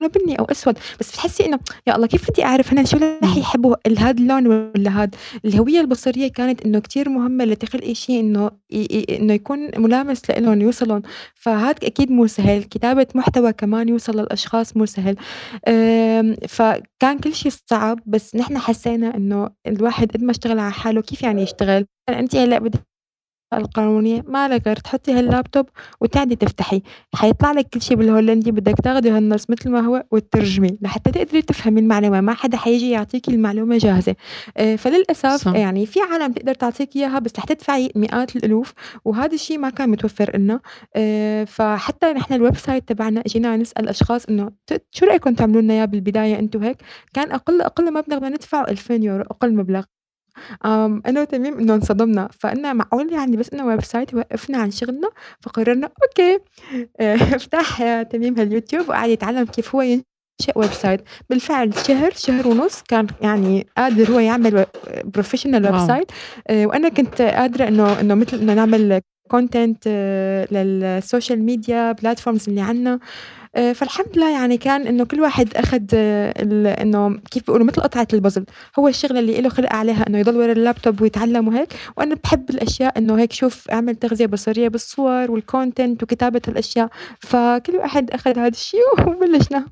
بني 0.00 0.38
أو 0.38 0.44
أسود. 0.44 0.78
بس 1.00 1.12
بتحسي 1.12 1.46
إنه 1.46 1.58
يا 1.86 1.96
الله 1.96 2.06
كيف 2.06 2.30
بدي 2.30 2.44
أعرف 2.44 2.72
هنا 2.72 2.84
شو 2.84 2.98
رح 3.22 3.36
يحبوا 3.36 3.76
هذا 3.98 4.10
اللون 4.20 4.46
ولا 4.46 4.90
هذا 4.90 5.10
الهوية 5.44 5.80
البصرية 5.80 6.28
كانت 6.28 6.62
إنه 6.62 6.78
كتير 6.78 7.08
مهمة 7.08 7.44
لتخلقي 7.44 7.94
شيء 7.94 8.20
إنه 8.20 8.50
إنه 9.10 9.32
يكون 9.32 9.70
ملامس 9.76 10.30
لهم 10.30 10.60
يوصلهم. 10.60 11.02
فهذا 11.34 11.76
أكيد 11.82 12.10
مو 12.10 12.26
سهل. 12.26 12.62
كتابة 12.64 13.06
محتوى 13.14 13.52
كمان 13.52 13.88
يوصل 13.88 14.20
للأشخاص 14.20 14.76
مو 14.76 14.86
سهل. 14.86 15.16
فكان 16.48 17.18
كل 17.24 17.34
شيء 17.34 17.52
صعب. 17.66 18.00
بس 18.06 18.36
نحن 18.36 18.58
حسينا 18.58 19.16
إنه 19.16 19.50
الواحد 19.66 20.12
قد 20.12 20.22
ما 20.22 20.30
اشتغل 20.30 20.58
على 20.58 20.72
حاله 20.72 21.00
كيف 21.02 21.22
يعني 21.22 21.42
يشتغل؟ 21.42 21.86
أنت 22.08 22.36
هلأ 22.36 22.58
بدك 22.58 22.95
القانونية. 23.54 24.24
ما 24.28 24.48
لك 24.48 24.66
غير 24.66 24.76
تحطي 24.76 25.12
هاللابتوب 25.12 25.66
وتقعدي 26.00 26.36
تفتحي. 26.36 26.82
حيطلع 27.14 27.52
لك 27.52 27.68
كل 27.68 27.82
شيء 27.82 27.96
بالهولندي. 27.96 28.50
بدك 28.50 28.74
تاخدي 28.84 29.10
هالنص 29.10 29.50
مثل 29.50 29.70
ما 29.70 29.80
هو 29.80 30.04
وتترجمي 30.10 30.78
لحتى 30.82 31.10
تقدري 31.10 31.42
تفهمي 31.42 31.80
المعلومة. 31.80 32.20
ما 32.20 32.34
حدا 32.34 32.56
حيجي 32.56 32.90
يعطيكي 32.90 33.30
المعلومة 33.30 33.78
جاهزة. 33.78 34.14
آه، 34.56 34.76
فللأسف 34.76 35.26
صح. 35.44 35.54
يعني 35.54 35.86
في 35.86 36.00
عالم 36.00 36.32
تقدر 36.32 36.54
تعطيك 36.54 36.96
إياها 36.96 37.18
بس 37.18 37.32
رح 37.38 37.44
تدفعي 37.44 37.90
مئات 37.96 38.36
الألوف. 38.36 38.72
وهذا 39.04 39.34
الشيء 39.34 39.58
ما 39.58 39.70
كان 39.70 39.88
متوفر 39.90 40.36
لنا 40.38 40.60
آه، 40.96 41.44
فحتى 41.44 42.06
نحن 42.12 42.34
ال 42.34 42.56
website 42.56 42.88
تبعنا 42.88 43.20
اجينا 43.20 43.56
نسأل 43.56 43.88
أشخاص 43.88 44.24
إنه 44.26 44.50
شو 44.90 45.06
رأيكم 45.06 45.34
تعملوا 45.34 45.62
لنا 45.62 45.74
إياه 45.74 45.84
بالبداية؟ 45.84 46.38
أنتم 46.38 46.62
هيك. 46.62 46.76
كان 47.14 47.32
أقل 47.32 47.60
أقل 47.62 47.92
مبلغ 47.92 48.16
بدنا 48.18 48.28
ندفعه 48.28 48.64
2000 48.68 49.02
يورو 49.04 49.22
أقل 49.22 49.54
مبلغ. 49.54 49.84
آمم، 50.64 51.02
أنا 51.06 51.20
وتميم 51.20 51.58
إنه 51.58 51.74
انصدمنا، 51.74 52.28
فقلنا 52.40 52.72
معقول 52.72 53.12
يعني 53.12 53.36
بس 53.36 53.50
إنه 53.52 53.66
website 53.66 54.14
وقفنا 54.14 54.58
عن 54.58 54.70
شغلنا؟ 54.70 55.08
فقررنا 55.40 55.88
okay 56.02 56.38
آآ 57.00 57.16
فتح 57.16 58.02
تميم 58.02 58.38
هاليوتيوب 58.38 58.88
وقعد 58.88 59.10
يتعلم 59.10 59.44
كيف 59.44 59.74
هو 59.74 59.82
ينشئ 59.82 60.02
website، 60.56 61.00
بالفعل 61.30 61.72
شهر، 61.86 62.10
شهر 62.14 62.48
ونص 62.48 62.82
كان 62.82 63.06
يعني 63.22 63.66
قادر 63.76 64.10
هو 64.10 64.18
يعمل 64.18 64.64
professional 65.04 65.64
website 65.64 66.06
وأنا 66.50 66.88
كنت 66.88 67.22
قادرة 67.22 67.68
إنه 67.68 68.00
إنه 68.00 68.14
مثل 68.14 68.36
إنه 68.38 68.54
نعمل 68.54 69.00
content 69.28 69.88
لل 70.52 70.75
social 70.75 71.42
media 71.42 71.92
platforms 71.92 72.48
اللي 72.48 72.60
عندنا. 72.60 72.98
آه، 73.56 73.72
فالحمد 73.72 74.16
لله 74.16 74.32
يعني 74.32 74.56
كان 74.56 74.86
إنه 74.86 75.04
كل 75.04 75.20
واحد 75.20 75.56
أخذ 75.56 75.82
إنه 76.82 77.16
كيف 77.30 77.46
بيقولوا 77.46 77.66
مثل 77.66 77.82
قطعة 77.82 78.08
البازل 78.12 78.44
هو 78.78 78.88
الشغلة 78.88 79.20
اللي 79.20 79.40
له 79.40 79.48
خلق 79.48 79.72
عليها 79.72 80.06
إنه 80.08 80.18
يضل 80.18 80.36
ورا 80.36 80.52
اللابتوب 80.52 81.00
ويتعلم 81.00 81.48
وهيك. 81.48 81.68
وأنا 81.96 82.14
بحب 82.14 82.50
الأشياء 82.50 82.98
إنه 82.98 83.18
هيك 83.18 83.32
شوف 83.32 83.70
أعمل 83.70 83.96
تغذية 83.96 84.26
بصرية 84.26 84.68
بالصور 84.68 85.30
وال 85.30 85.46
content 85.46 86.02
وكتابة 86.02 86.42
الأشياء. 86.48 86.88
فكل 87.20 87.76
واحد 87.76 88.10
أخذ 88.10 88.38
هذا 88.38 88.48
الشيء 88.48 88.80
وبلشنا. 89.08 89.66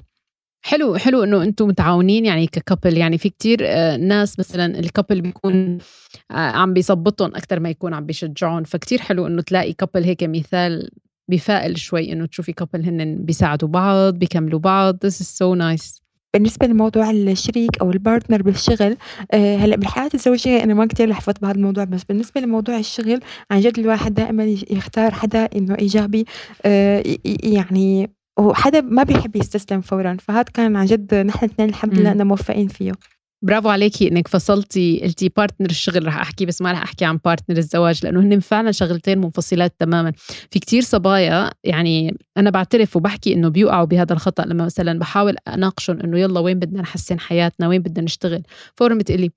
حلو 0.64 0.96
حلو 0.96 1.22
إنه 1.22 1.42
أنتم 1.42 1.68
متعاونين 1.68 2.26
يعني 2.26 2.46
ك 2.46 2.53
couple 2.53 2.96
يعني 2.96 3.18
في 3.18 3.28
كتير 3.28 3.58
آه، 3.62 3.96
ناس 3.96 4.38
مثلا 4.38 4.78
ال 4.78 4.84
couple 4.84 5.20
بيكون 5.20 5.78
آه، 6.30 6.34
عم 6.34 6.72
بيظبطهم 6.72 7.34
أكثر 7.34 7.60
ما 7.60 7.70
يكون 7.70 7.94
عم 7.94 8.06
بيشجعهم 8.06 8.64
فكتير 8.64 9.00
حلو 9.00 9.26
إنه 9.26 9.42
تلاقي 9.42 9.72
couple 9.72 10.04
هيك 10.04 10.22
مثال 10.22 10.90
بفائل 11.28 11.78
شوي 11.78 12.12
إنه 12.12 12.26
تشوفي 12.26 12.52
couple 12.52 12.84
هن 12.84 13.16
بيساعدوا 13.24 13.68
بعض 13.68 14.14
بيكملوا 14.14 14.60
بعض. 14.60 15.06
This 15.06 15.14
is 15.14 15.26
so 15.26 15.58
nice. 15.58 16.04
بالنسبة 16.34 16.66
لموضوع 16.66 17.10
الشريك 17.10 17.78
أو 17.80 17.90
ال 17.90 17.97
partner 17.97 18.42
بالشغل 18.42 18.96
آه، 19.32 19.56
هلأ 19.56 19.76
بالحياة 19.76 20.10
الزوجية 20.14 20.64
أنا 20.64 20.74
ما 20.74 20.86
كتير 20.86 21.08
لاحظت 21.08 21.42
بهذا 21.42 21.54
الموضوع 21.54 21.84
بس 21.84 22.04
بالنسبة 22.04 22.40
لموضوع 22.40 22.78
الشغل 22.78 23.20
عن 23.50 23.60
جد 23.60 23.78
الواحد 23.78 24.14
دائما 24.14 24.44
يختار 24.70 25.10
حدا 25.10 25.48
إنه 25.56 25.74
إيجابي 25.78 26.24
آه، 26.64 27.02
يعني 27.24 28.10
وحدا 28.38 28.80
ما 28.80 29.02
بيحب 29.02 29.36
يستسلم 29.36 29.80
فورا. 29.80 30.16
فهذا 30.20 30.42
كان 30.42 30.76
عن 30.76 30.86
جد 30.86 31.14
نحن 31.14 31.44
اثنين 31.44 31.68
الحمد 31.68 31.98
لله 31.98 32.24
موفقين 32.24 32.68
فيه. 32.68 32.92
برافو 33.44 33.68
عليكي 33.68 34.08
إنك 34.08 34.28
فصلتي 34.28 35.00
قلتي 35.02 35.28
partner 35.28 35.70
الشغل 35.70 36.06
رح 36.06 36.16
أحكي 36.16 36.46
بس 36.46 36.62
ما 36.62 36.72
رح 36.72 36.82
أحكي 36.82 37.04
عن 37.04 37.18
partner 37.24 37.56
الزواج 37.58 38.00
لأنه 38.04 38.20
هن 38.20 38.40
فعلا 38.40 38.72
شغلتين 38.72 39.18
منفصلات 39.18 39.74
تماما. 39.78 40.12
في 40.50 40.58
كتير 40.58 40.82
صبايا 40.82 41.50
يعني 41.64 42.16
أنا 42.36 42.50
بعترف 42.50 42.96
وبحكي 42.96 43.32
إنه 43.34 43.48
بيوقعوا 43.48 43.84
بهذا 43.84 44.12
الخطأ 44.12 44.44
لما 44.44 44.64
مثلا 44.64 44.98
بحاول 44.98 45.36
أناقشهم 45.48 46.00
إنه 46.00 46.18
يلا 46.18 46.40
وين 46.40 46.58
بدنا 46.58 46.82
نحسن 46.82 47.20
حياتنا 47.20 47.68
وين 47.68 47.82
بدنا 47.82 48.04
نشتغل. 48.04 48.42
فورا 48.76 48.94
بتقلي 48.94 49.30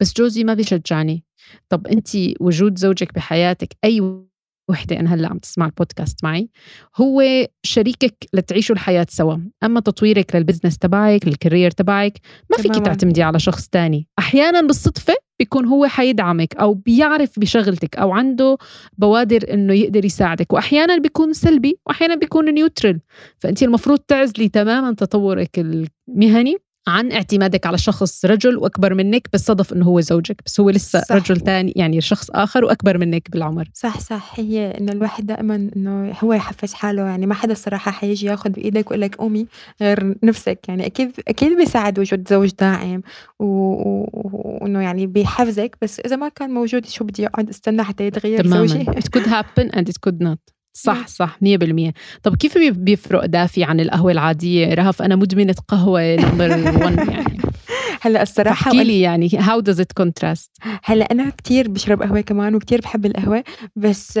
بس 0.00 0.14
جوزي 0.16 0.44
ما 0.44 0.54
بيشجعني. 0.54 1.24
طب 1.68 1.86
انت 1.86 2.08
وجود 2.40 2.78
زوجك 2.78 3.14
بحياتك 3.14 3.76
أي 3.84 4.27
وحدة 4.68 5.00
أنا 5.00 5.14
هلأ 5.14 5.28
عم 5.28 5.38
تسمع 5.38 5.66
البودكاست 5.66 6.24
معي. 6.24 6.48
هو 6.96 7.22
شريكك 7.62 8.14
لتعيشوا 8.32 8.74
الحياة 8.74 9.06
سوا. 9.10 9.36
أما 9.64 9.80
تطويرك 9.80 10.36
لل 10.36 10.44
business 10.44 10.78
تبعك 10.78 11.26
لل 11.26 11.37
career 11.37 11.70
تبعك 11.70 12.18
ما 12.50 12.56
فيك 12.56 12.74
تعتمدي 12.74 13.22
على 13.22 13.38
شخص 13.38 13.68
تاني. 13.68 14.08
أحيانا 14.18 14.60
بالصدفة 14.60 15.14
بيكون 15.38 15.66
هو 15.66 15.86
حيدعمك 15.86 16.56
أو 16.56 16.74
بيعرف 16.74 17.38
بشغلتك 17.38 17.96
أو 17.96 18.12
عنده 18.12 18.56
بوادر 18.98 19.54
إنه 19.54 19.74
يقدر 19.74 20.04
يساعدك. 20.04 20.52
وأحيانا 20.52 20.98
بيكون 20.98 21.32
سلبي 21.32 21.78
وأحيانا 21.86 22.14
بيكون 22.14 22.54
neutral 22.54 23.00
فأنت 23.38 23.62
المفروض 23.62 23.98
تعزلي 23.98 24.48
تماما 24.48 24.94
تطورك 24.94 25.58
المهني 25.58 26.56
عن 26.88 27.12
اعتمادك 27.12 27.66
على 27.66 27.78
شخص 27.78 28.24
رجل 28.24 28.56
وأكبر 28.56 28.94
منك 28.94 29.28
بس 29.32 29.44
صدف 29.44 29.72
إنه 29.72 29.84
هو 29.84 30.00
زوجك 30.00 30.42
بس 30.46 30.60
هو 30.60 30.70
لسه 30.70 31.00
صح. 31.00 31.14
رجل 31.14 31.40
ثاني 31.40 31.72
يعني 31.76 32.00
شخص 32.00 32.30
آخر 32.30 32.64
وأكبر 32.64 32.98
منك 32.98 33.30
بالعمر. 33.30 33.68
صح 33.74 34.00
صح. 34.00 34.32
هي 34.40 34.70
إنه 34.80 34.92
الواحد 34.92 35.26
دائما 35.26 35.70
إنه 35.76 36.12
هو 36.24 36.32
يحفز 36.32 36.74
حاله 36.74 37.02
يعني 37.02 37.26
ما 37.26 37.34
حدا 37.34 37.52
الصراحه 37.52 37.90
حيجي 37.90 38.26
ياخذ 38.26 38.50
بإيدك 38.50 38.90
ويقول 38.90 39.00
لك 39.00 39.16
قومي 39.16 39.46
غير 39.80 40.14
نفسك. 40.22 40.58
يعني 40.68 40.86
أكيد 40.86 41.12
أكيد 41.28 41.56
بيساعد 41.56 41.98
وجود 41.98 42.28
زوج 42.28 42.50
داعم 42.60 43.02
وإنه 43.38 44.80
يعني 44.80 45.06
بيحفزك 45.06 45.76
بس 45.82 46.00
إذا 46.00 46.16
ما 46.16 46.28
كان 46.28 46.50
موجود 46.50 46.86
شو 46.86 47.04
بدي 47.04 47.26
أقعد 47.26 47.48
أستنى 47.48 47.82
حتى 47.82 48.06
يتغير 48.06 48.44
تماما. 48.44 48.66
زوجي؟ 48.66 48.84
It 48.84 49.10
could 49.16 49.26
happen 49.26 49.70
and 49.76 49.88
it 49.88 50.00
could 50.06 50.20
not. 50.22 50.57
صح 50.82 51.06
صح 51.06 51.38
100% 51.40 51.92
طب 52.22 52.36
كيف 52.36 52.58
بيفرق 52.58 53.26
دافي 53.26 53.64
عن 53.64 53.80
القهوة 53.80 54.12
العادية؟ 54.12 54.74
رهف 54.74 55.02
أنا 55.02 55.16
مدمنة 55.16 55.54
قهوة 55.68 56.16
number 56.16 56.48
1 56.84 56.98
يعني. 57.10 57.38
هلأ 58.00 58.22
الصراحة 58.22 58.70
احكي 58.70 58.84
لي 58.84 59.00
يعني 59.00 59.30
how 59.38 59.62
does 59.62 59.78
it 59.78 60.02
contrast 60.02 60.50
هلأ 60.84 61.04
أنا 61.04 61.30
كتير 61.30 61.68
بشرب 61.68 62.02
قهوة 62.02 62.20
كمان 62.20 62.54
وكتير 62.54 62.80
بحب 62.80 63.06
القهوة 63.06 63.44
بس 63.76 64.16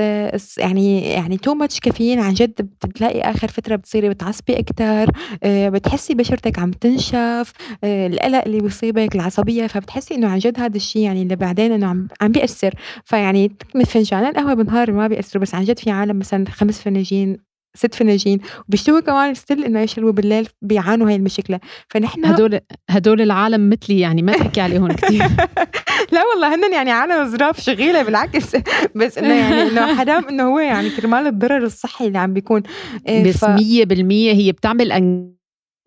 يعني 0.58 1.00
يعني 1.02 1.36
too 1.36 1.54
much 1.54 1.80
caffeine 1.80 2.18
عن 2.20 2.34
جد 2.34 2.68
بتلاقي 2.84 3.20
آخر 3.20 3.48
فترة 3.48 3.76
بتصيري 3.76 4.08
بتعصبي 4.08 4.58
أكتر 4.58 5.12
آه، 5.42 5.68
بتحسي 5.68 6.14
بشرتك 6.14 6.58
عم 6.58 6.70
تنشف 6.70 7.52
آه، 7.84 8.06
القلق 8.06 8.44
اللي 8.44 8.60
بيصيبك 8.60 9.14
العصبية 9.14 9.66
فبتحسي 9.66 10.14
إنه 10.14 10.28
عن 10.28 10.38
جد 10.38 10.60
هذا 10.60 10.76
الشيء 10.76 11.02
يعني 11.02 11.22
اللي 11.22 11.36
بعدين 11.36 11.72
إنه 11.72 11.86
عم 11.86 12.08
عم 12.20 12.32
بيأثر. 12.32 12.74
فيعني 13.04 13.52
فنجان 13.86 14.26
القهوة 14.26 14.54
بالنهار 14.54 14.92
ما 14.92 15.08
بيأثر 15.08 15.38
بس 15.38 15.54
عن 15.54 15.64
جد 15.64 15.78
في 15.78 15.90
عالم 15.90 16.18
مثلا 16.18 16.44
خمس 16.50 16.80
فناجين 16.80 17.47
ست 17.74 17.94
فناجين 17.94 18.40
وبيشتغلوا 18.68 19.00
كمان 19.00 19.34
still 19.34 19.64
إنه 19.64 19.80
يشربوا 19.80 20.10
بالليل 20.12 20.48
بيعانوا 20.62 21.08
هاي 21.08 21.16
المشكلة. 21.16 21.60
فنحن 21.88 22.24
هدول 22.24 22.60
هدول 22.90 23.20
العالم 23.20 23.70
مثلي 23.70 24.00
يعني 24.00 24.22
ما 24.22 24.32
تحكي 24.32 24.60
عليهم 24.60 24.88
كثير 24.88 25.28
لا 26.12 26.22
والله 26.24 26.54
هن 26.54 26.72
يعني 26.72 26.90
عالم 26.90 27.30
ظراف 27.30 27.60
شغيلة 27.60 28.02
بالعكس. 28.02 28.56
بس 28.94 29.18
إنه 29.18 29.34
يعني 29.42 29.62
إنه 29.62 29.96
حرام 29.96 30.28
إنه 30.28 30.42
هو 30.42 30.58
يعني 30.58 30.90
كرمال 30.90 31.26
الضرر 31.26 31.64
الصحي 31.64 32.06
اللي 32.06 32.18
عم 32.18 32.32
بيكون. 32.34 32.62
إيه، 33.08 33.28
بس 33.28 33.44
100% 33.44 34.32
هي 34.32 34.52
بتعمل 34.52 34.92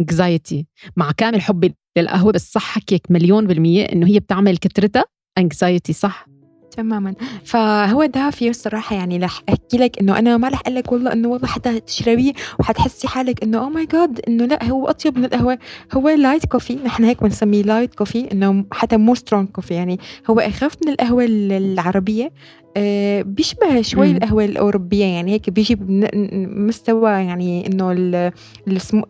anxiety 0.01 0.67
مع 0.95 1.11
كامل 1.11 1.41
حبي 1.41 1.75
للقهوة 1.97 2.31
بس 2.31 2.51
صح 2.51 2.63
حكيك 2.63 3.11
مليون 3.11 3.47
بالمية 3.47 3.83
إنه 3.83 4.07
هي 4.07 4.19
بتعمل 4.19 4.57
كترتها 4.57 5.05
انكزايتي 5.37 5.93
صح؟ 5.93 6.30
تمامًا، 6.71 7.13
فهو 7.45 8.05
دافي 8.05 8.49
الصراحة 8.49 8.95
يعني 8.95 9.17
رح 9.17 9.41
أحكي 9.49 9.77
لك 9.77 9.99
إنه 9.99 10.19
أنا 10.19 10.37
ما 10.37 10.49
رح 10.49 10.59
أقول 10.59 10.75
لك 10.75 10.91
والله 10.91 11.13
إنه 11.13 11.27
والله 11.27 11.47
حتى 11.47 11.79
تشربيه 11.79 12.33
وحتحسي 12.59 13.07
حالك 13.07 13.43
إنه 13.43 13.69
oh 13.69 13.73
my 13.73 13.85
god 13.95 14.19
إنه 14.27 14.45
لأ 14.45 14.63
هو 14.63 14.87
أطيب 14.87 15.17
من 15.17 15.25
القهوة، 15.25 15.59
هو 15.93 16.15
light 16.15 16.57
coffee 16.57 16.71
نحن 16.85 17.03
هيك 17.03 17.23
بنسميه 17.23 17.63
light 17.63 17.89
coffee 18.03 18.31
إنه 18.31 18.65
حتى 18.71 18.97
مو 18.97 19.15
strong 19.15 19.45
coffee 19.59 19.71
يعني. 19.71 19.99
هو 20.29 20.39
أخف 20.39 20.75
من 20.85 20.91
القهوة 20.91 21.25
العربية 21.29 22.31
بيشبه 23.21 23.81
شوي 23.81 24.07
إمم. 24.07 24.15
القهوة 24.15 24.45
الأوروبية. 24.45 25.05
يعني 25.05 25.31
هيك 25.31 25.49
بيجي 25.49 25.75
بمستوى 25.75 27.11
يعني 27.11 27.67
إنه 27.67 27.91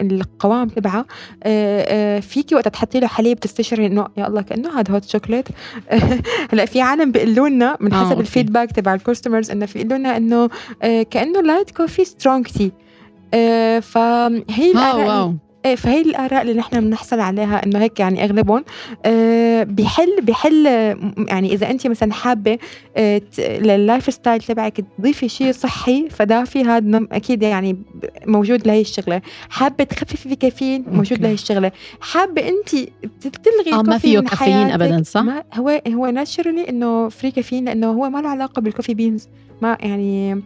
القوام 0.02 0.68
تبعها 0.68 1.06
آه، 1.44 1.86
آه، 1.88 2.20
فيكي 2.20 2.56
وقت 2.56 2.68
تحطي 2.68 3.00
له 3.00 3.08
حليب 3.08 3.40
تستشعري 3.40 3.86
إنه 3.86 4.08
يا 4.18 4.28
الله 4.28 4.42
كأنه 4.42 4.80
هذا 4.80 4.94
hot 4.94 5.06
chocolate 5.06 5.48
هلا 6.52 6.66
في 6.66 6.82
عالم 6.82 7.12
بيقولوا 7.12 7.50
لنا 7.50 7.78
من 7.80 7.94
حسب 7.94 8.20
ال 8.20 8.25
feedback 8.25 8.72
تبع 8.72 8.94
ال 8.94 8.99
customers 8.99 9.52
إنه 9.52 9.68
بيقولوا 9.76 9.98
لنا 9.98 10.18
إنه 10.18 10.50
كأنه 10.82 11.42
light 11.42 11.72
coffee 11.72 12.06
strong 12.06 12.48
tea 12.48 12.72
فهي 13.82 14.72
wow 14.76 15.30
إيه 15.30 15.51
فهي 15.78 16.02
الآراء 16.02 16.42
اللي 16.42 16.54
نحن 16.54 16.82
بنحصل 16.82 17.20
عليها 17.20 17.66
إنه 17.66 17.80
هيك 17.80 18.00
يعني 18.00 18.24
أغلبهم 18.24 18.64
آه 19.06 19.64
بحل 19.64 20.22
بحل 20.22 20.66
يعني 21.28 21.54
إذا 21.54 21.72
أنت 21.72 21.88
مثلا 21.88 22.14
حابة 22.14 22.58
آه 22.98 23.22
لل 23.40 24.14
lifestyle 24.14 24.42
تبعك 24.42 24.82
تضيفي 24.98 25.30
شيء 25.30 25.52
صحي 25.52 26.10
فدافي 26.10 26.64
هذا 26.64 27.08
أكيد 27.12 27.44
يعني 27.44 27.78
موجود 28.28 28.68
لهي 28.68 28.82
الشغلة. 28.82 29.22
حابة 29.50 29.84
تخففي 29.84 30.30
في 30.30 30.36
كافيين؟ 30.36 30.86
موجود 30.92 31.22
لهي 31.22 31.34
الشغلة. 31.34 31.72
حابة 32.02 32.50
أنت 32.50 32.70
تلغي 33.22 33.74
آه 33.74 33.82
ما 33.82 33.98
فيه 33.98 34.20
كافيين 34.20 34.72
أبدا 34.72 35.04
صح؟ 35.04 35.22
ما 35.22 35.44
هو 35.54 35.82
هو 35.88 36.08
naturally 36.08 36.70
إنه 36.70 37.10
free 37.10 37.32
caffeine 37.32 37.66
لأنه 37.66 37.88
هو 37.88 38.10
ما 38.10 38.22
له 38.22 38.30
علاقة 38.30 38.62
بال 38.62 38.70
coffee 38.70 38.94
beans 38.94 39.28
ما 39.62 39.78
يعني 39.82 40.42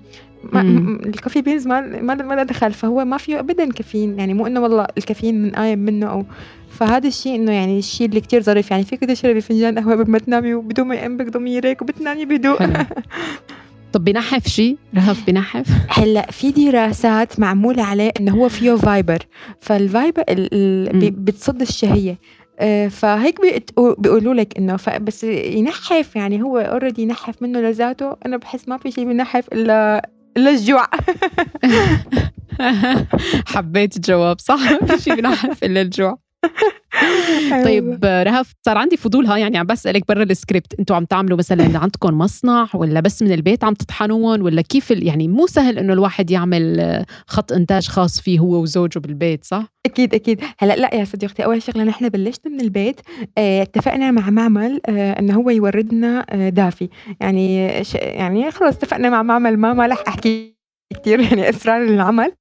ما 0.53 0.61
ال 1.05 1.10
coffee 1.10 1.41
beans 1.41 1.67
ما 1.67 1.81
ما 1.81 2.15
ما 2.15 2.43
دخل 2.43 2.73
فهو 2.73 3.05
ما 3.05 3.17
فيه 3.17 3.39
ابدا 3.39 3.71
كافيين 3.71 4.19
يعني 4.19 4.33
مو 4.33 4.47
إنه 4.47 4.59
والله 4.59 4.87
الكافيين 4.97 5.43
من 5.43 5.55
آية 5.55 5.75
منه 5.75 6.05
أو 6.05 6.25
فهذا 6.69 7.07
الشيء 7.07 7.35
إنه 7.35 7.51
يعني 7.51 7.79
الشيء 7.79 8.07
اللي 8.07 8.21
كتير 8.21 8.41
ظريف 8.41 8.71
يعني 8.71 8.83
فيك 8.83 8.99
تشربي 8.99 9.41
فنجان 9.41 9.79
قهوة 9.79 9.95
قبل 9.95 10.11
ما 10.11 10.17
تنامي 10.17 10.53
وبدون 10.53 10.87
ما 10.87 10.95
يأنبك 10.95 11.29
ضميرك 11.29 11.81
وبتنامي 11.81 12.25
بهدوء 12.25 12.57
طب 13.93 14.03
بنحف 14.03 14.47
شي؟ 14.47 14.77
رهف 14.95 15.27
بنحف؟ 15.27 15.67
هلأ 15.89 16.31
في 16.31 16.51
دراسات 16.51 17.39
معمولة 17.39 17.83
عليه 17.83 18.11
إنه 18.19 18.35
هو 18.35 18.49
فيه 18.49 18.75
fiber 18.75 19.19
فال 19.59 19.78
fiber 19.78 20.23
بتصد 20.93 21.61
الشهية. 21.61 22.17
آه، 22.59 22.87
فهيك 22.87 23.39
بيقولوا 23.97 24.33
لك 24.33 24.57
إنه 24.57 24.77
بس 25.01 25.23
ينحف 25.23 26.15
يعني 26.15 26.43
هو 26.43 26.57
already 26.57 27.01
ينحف 27.01 27.41
منه 27.41 27.59
لذاته 27.59 28.15
أنا 28.25 28.37
بحس 28.37 28.69
ما 28.69 28.77
في 28.77 28.91
شيء 28.91 29.05
بينحف 29.05 29.47
إلا 29.53 30.09
الا 30.37 30.49
الجوع 30.49 30.87
حبيت 33.47 33.95
الجواب 33.95 34.39
صح؟ 34.39 34.59
ما 34.81 34.87
في 34.87 35.03
شيء 35.03 35.15
بنحف 35.15 35.63
إلا 35.63 35.81
الجوع. 35.81 36.24
طيب 37.65 38.05
رهف 38.05 38.53
صار 38.65 38.77
عندي 38.77 38.97
فضول 38.97 39.25
ها 39.25 39.37
يعني 39.37 39.57
عم 39.57 39.65
بسألك 39.65 40.07
برا 40.07 40.23
السكريبت. 40.23 40.79
أنتم 40.79 40.95
عم 40.95 41.05
تعملوا 41.05 41.37
مثلا 41.37 41.79
عندكم 41.79 42.17
مصنع 42.17 42.67
ولا 42.73 42.99
بس 42.99 43.21
من 43.23 43.31
البيت 43.31 43.63
عم 43.63 43.73
تطحنوهم 43.73 44.41
ولا 44.41 44.61
كيف 44.61 44.91
يعني 44.91 45.27
مو 45.27 45.47
سهل 45.47 45.79
إنه 45.79 45.93
الواحد 45.93 46.31
يعمل 46.31 47.05
خط 47.27 47.51
إنتاج 47.51 47.87
خاص 47.87 48.21
فيه 48.21 48.39
هو 48.39 48.61
وزوجه 48.61 48.99
بالبيت 48.99 49.43
صح؟ 49.45 49.67
أكيد 49.85 50.13
أكيد. 50.13 50.41
هلأ 50.59 50.75
لا 50.75 50.95
يا 50.95 51.05
صديقتي 51.05 51.45
أول 51.45 51.61
شغلة 51.61 51.83
نحن 51.83 52.09
بلشنا 52.09 52.51
من 52.51 52.61
البيت 52.61 53.01
آه 53.37 53.61
اتفقنا 53.61 54.11
مع 54.11 54.29
معمل 54.29 54.81
آه 54.85 55.19
إنه 55.19 55.33
هو 55.35 55.49
يوردنا 55.49 56.25
آه 56.29 56.49
دافي. 56.49 56.89
يعني 57.21 57.67
يعني 57.93 58.51
خلص 58.51 58.75
اتفقنا 58.75 59.09
مع 59.09 59.23
معمل 59.23 59.57
ما 59.57 59.73
ما 59.73 59.87
رح 59.87 60.03
أحكي 60.07 60.55
كثير 61.01 61.19
يعني 61.19 61.49
إسرار 61.49 61.83
العمل. 61.83 62.31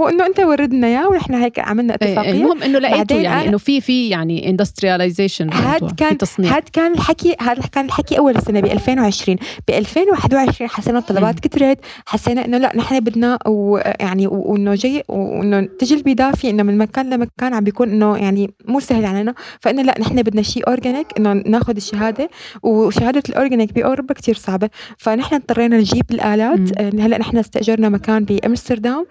هو 0.00 0.08
إنه 0.08 0.26
أنت 0.26 0.40
وردنا 0.40 0.86
إياه 0.86 1.08
ونحن 1.08 1.34
هيك 1.34 1.58
عملنا 1.58 1.96
إيه، 2.02 2.08
اتفاقية. 2.08 2.30
المهم 2.30 2.62
إنه 2.62 2.78
لقيتوا 2.78 3.16
يعني 3.16 3.48
إنه 3.48 3.58
في 3.58 3.80
في 3.80 4.08
يعني 4.08 4.50
اندسترياليزيشن 4.50 5.52
هاد 5.52 5.94
كان 5.96 6.18
هاد 6.38 6.62
كان 6.72 6.92
الحكي 6.92 7.34
هذا 7.40 7.62
كان 7.72 7.84
الحكي 7.84 8.18
أول 8.18 8.42
سنه 8.42 8.60
ب 8.60 8.66
2020 8.66 9.38
ب 9.68 9.70
2021 9.70 10.70
حسينا 10.70 10.98
الطلبات 10.98 11.40
كثرت 11.40 11.78
حسينا 12.06 12.44
إنه 12.44 12.58
لا 12.58 12.76
نحن 12.76 13.00
بدنا 13.00 13.38
ويعني 13.46 14.26
وإنه 14.26 14.74
جاي 14.74 15.02
وإنه 15.08 15.68
تجي 15.78 15.94
الدافي 15.94 16.50
إنه 16.50 16.62
من 16.62 16.78
مكان 16.78 17.10
لمكان 17.10 17.54
عم 17.54 17.64
بيكون 17.64 17.90
إنه 17.90 18.16
يعني 18.16 18.50
مو 18.68 18.80
سهل 18.80 19.04
علينا. 19.04 19.34
فإنه 19.60 19.82
لا 19.82 19.94
نحن 20.00 20.22
بدنا 20.22 20.42
شيء 20.42 20.68
organic 20.68 21.06
إنه 21.18 21.32
ناخذ 21.32 21.76
الشهادة 21.76 22.30
وشهادة 22.62 23.22
ال 23.28 23.33
organic 23.33 23.72
بأوروبا 23.72 24.14
كثير 24.14 24.34
صعبة. 24.34 24.70
فنحن 24.98 25.34
اضطرينا 25.34 25.76
نجيب 25.76 26.04
الآلات. 26.10 26.80
هلأ 26.80 27.18
نحن 27.18 27.38
استأجرنا 27.38 27.88
مكان 27.88 28.24
بأمستردام. 28.24 29.06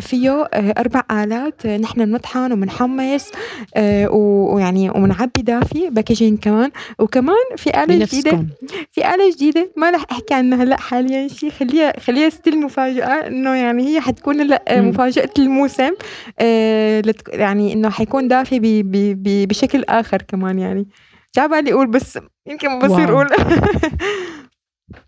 فيه 0.00 0.48
أربع 0.54 1.02
آلات. 1.10 1.66
نحن 1.66 2.04
بنطحن 2.04 2.52
وبنحمص 2.52 3.30
ويعني 4.10 4.90
وبنعبي 4.90 5.42
دافي 5.42 5.90
packaging 5.90 6.38
كمان. 6.38 6.70
وكمان 6.98 7.36
في 7.56 7.82
آلة 7.84 8.04
جديدة 8.04 8.46
في 8.92 9.14
آلة 9.14 9.30
جديدة 9.30 9.70
ما 9.76 9.90
رح 9.90 10.04
أحكي 10.12 10.34
عنها 10.34 10.62
هلأ 10.62 10.80
حاليا 10.80 11.28
شيء 11.28 11.50
خليها 11.50 12.00
خليها 12.00 12.28
still 12.28 12.60
مفاجأة 12.60 13.26
إنه 13.26 13.54
يعني 13.54 13.88
هي 13.88 14.00
حتكون 14.00 14.40
هلأ 14.40 14.62
مفاجأة 14.70 15.30
الموسم. 15.38 15.90
يعني 17.32 17.72
إنه 17.72 17.90
حيكون 17.90 18.28
دافي 18.28 18.82
بشكل 19.46 19.84
آخر 19.88 20.22
كمان 20.22 20.58
يعني. 20.58 20.86
جا 21.36 21.42
أقول 21.72 21.86
بس 21.86 22.18
يمكن 22.46 22.78
بصير 22.78 23.12
أقول. 23.12 23.28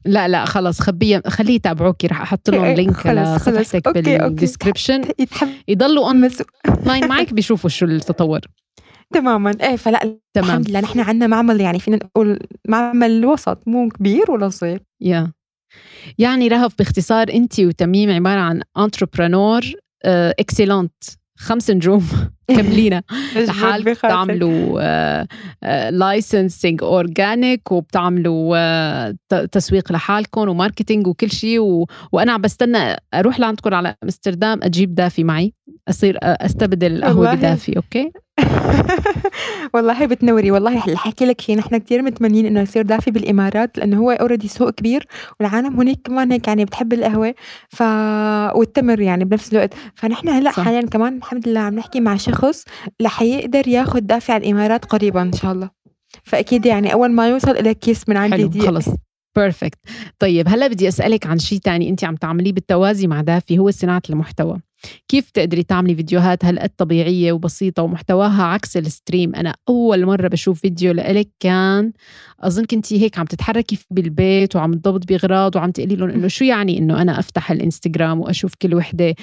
لا 0.05 0.29
لا 0.29 0.45
خلص 0.45 0.81
خبية 0.81 1.23
خليه 1.27 1.55
يتابعوكي 1.55 2.07
رح 2.07 2.21
أحط 2.23 2.51
لهم 2.51 2.67
link 2.67 3.07
لصفحتك 3.07 3.89
بال 3.89 4.06
description 4.06 5.03
يضلوا 5.69 6.07
اون 6.07 6.31
لاين 6.87 7.09
معك 7.09 7.33
بيشوفوا 7.35 7.71
شو 7.71 7.87
التطور. 7.87 8.41
تماما. 9.15 9.53
إيه 9.63 9.77
فلا 9.77 10.19
تمام. 10.35 10.49
الحمد 10.51 10.71
لله. 10.71 10.81
نحن 10.81 11.01
عندنا 11.01 11.27
معمل 11.27 11.61
يعني 11.61 11.79
فينا 11.79 11.97
نقول 11.97 12.39
معمل 12.69 13.27
وسط 13.27 13.59
مو 13.67 13.89
كبير 13.89 14.31
ولا 14.31 14.49
صغير. 14.49 14.83
يا. 15.01 15.27
yeah. 15.27 15.31
يعني 16.19 16.49
رهف 16.49 16.79
باختصار 16.79 17.33
انت 17.33 17.61
وتميم 17.61 18.11
عبارة 18.11 18.41
عن 18.41 18.63
entrepreneur 18.79 19.61
excellent 20.05 20.93
خمس 21.39 21.71
نجوم. 21.71 22.09
كاملين 22.49 23.01
لحالكم 23.37 23.93
بتعملوا 23.93 24.81
licensing 25.91 26.83
organic 26.83 27.73
وبتعملوا 27.73 28.57
آه، 28.57 29.15
تسويق 29.53 29.93
لحالكم 29.93 30.49
و 30.49 30.55
marketing 30.55 31.07
وكل 31.07 31.31
شيء 31.31 31.61
و... 31.61 31.87
وأنا 32.13 32.33
عم 32.33 32.41
بستنى 32.41 32.97
أروح 33.15 33.41
لعندكم 33.41 33.75
على 33.75 33.95
أمستردام 34.05 34.61
أجيب 34.63 34.95
دافي 34.95 35.25
معي. 35.25 35.55
أصير 35.89 36.19
آه، 36.23 36.39
أستبدل 36.41 36.97
القهوه 36.97 37.35
بدافي 37.35 37.77
أوكي؟ 37.77 38.13
والله 39.75 40.07
بتنوري. 40.07 40.51
والله 40.51 40.77
رح 40.77 40.89
احكي 40.89 41.25
لك 41.25 41.41
شيء 41.41 41.59
نحن 41.59 41.77
كثير 41.77 42.03
متمنين 42.03 42.47
إنه 42.47 42.61
يصير 42.61 42.83
دافي 42.83 43.11
بالإمارات 43.11 43.79
لأنه 43.79 43.99
هو 43.99 44.11
already 44.11 44.49
سوق 44.49 44.71
كبير 44.71 45.07
والعالم 45.41 45.81
هناك 45.81 45.99
كمان 46.05 46.33
هيك 46.33 46.49
يعني 46.49 46.65
بتحب 46.65 46.93
القهوة 46.93 47.35
ف 47.69 47.83
والتمر 48.57 49.01
يعني 49.01 49.25
بنفس 49.25 49.53
الوقت. 49.53 49.75
فنحن 49.95 50.29
هلا 50.29 50.51
حاليا 50.51 50.81
كمان 50.81 51.17
الحمد 51.17 51.49
لله 51.49 51.61
عم 51.61 51.75
نحكي 51.75 52.01
مع 52.01 52.17
شخص 52.17 52.32
رح 53.03 53.23
يقدر 53.23 53.69
ياخذ 53.69 54.01
دافي 54.01 54.37
عالإمارات 54.37 54.85
قريبا 54.85 55.23
إن 55.23 55.33
شاء 55.33 55.53
الله. 55.53 55.71
فأكيد 56.25 56.67
يعني 56.67 56.93
أول 56.93 57.13
ما 57.13 57.29
يوصل 57.29 57.55
لك 57.55 57.79
كيس 57.79 58.09
من 58.09 58.17
عندي 58.17 58.61
خلص. 58.61 58.89
perfect 59.37 59.79
طيب 60.19 60.49
هلا 60.49 60.67
بدي 60.67 60.89
أسألك 60.89 61.27
عن 61.27 61.39
شيء 61.39 61.59
تاني 61.59 61.89
أنت 61.89 62.05
عم 62.05 62.17
تعمليه 62.17 62.53
بالتوازي 62.53 63.07
مع 63.07 63.21
دافي 63.21 63.59
هو 63.59 63.71
صناعة 63.71 64.03
المحتوى. 64.11 64.61
كيف 65.09 65.31
تقدري 65.31 65.63
تعملي 65.63 65.95
فيديوهات 65.95 66.45
هالقد 66.45 66.71
طبيعية 66.77 67.33
وبسيطة 67.33 67.83
ومحتواها 67.83 68.43
عكس 68.43 68.77
ال 68.77 68.84
stream؟ 68.84 69.35
أنا 69.35 69.55
أول 69.69 70.07
مرة 70.07 70.29
بشوف 70.29 70.61
فيديو 70.61 70.93
لإلك 70.93 71.29
كان 71.41 71.93
أظن 72.41 72.65
كنتي 72.65 73.03
هيك 73.03 73.19
عم 73.19 73.25
تتحركي 73.25 73.79
بالبيت 73.91 74.57
وعم 74.57 74.75
تضبط 74.75 75.09
بأغراض 75.09 75.57
وعم 75.57 75.71
تقولي 75.71 75.97
لهم 75.97 76.11
إنه 76.11 76.29
شو 76.29 76.45
يعني 76.45 76.79
إنه 76.79 77.03
أنا 77.03 77.19
أفتح 77.19 77.51
الإنستغرام 77.51 78.21
وأشوف 78.21 78.55
كل 78.63 78.75
وحدة 78.75 79.15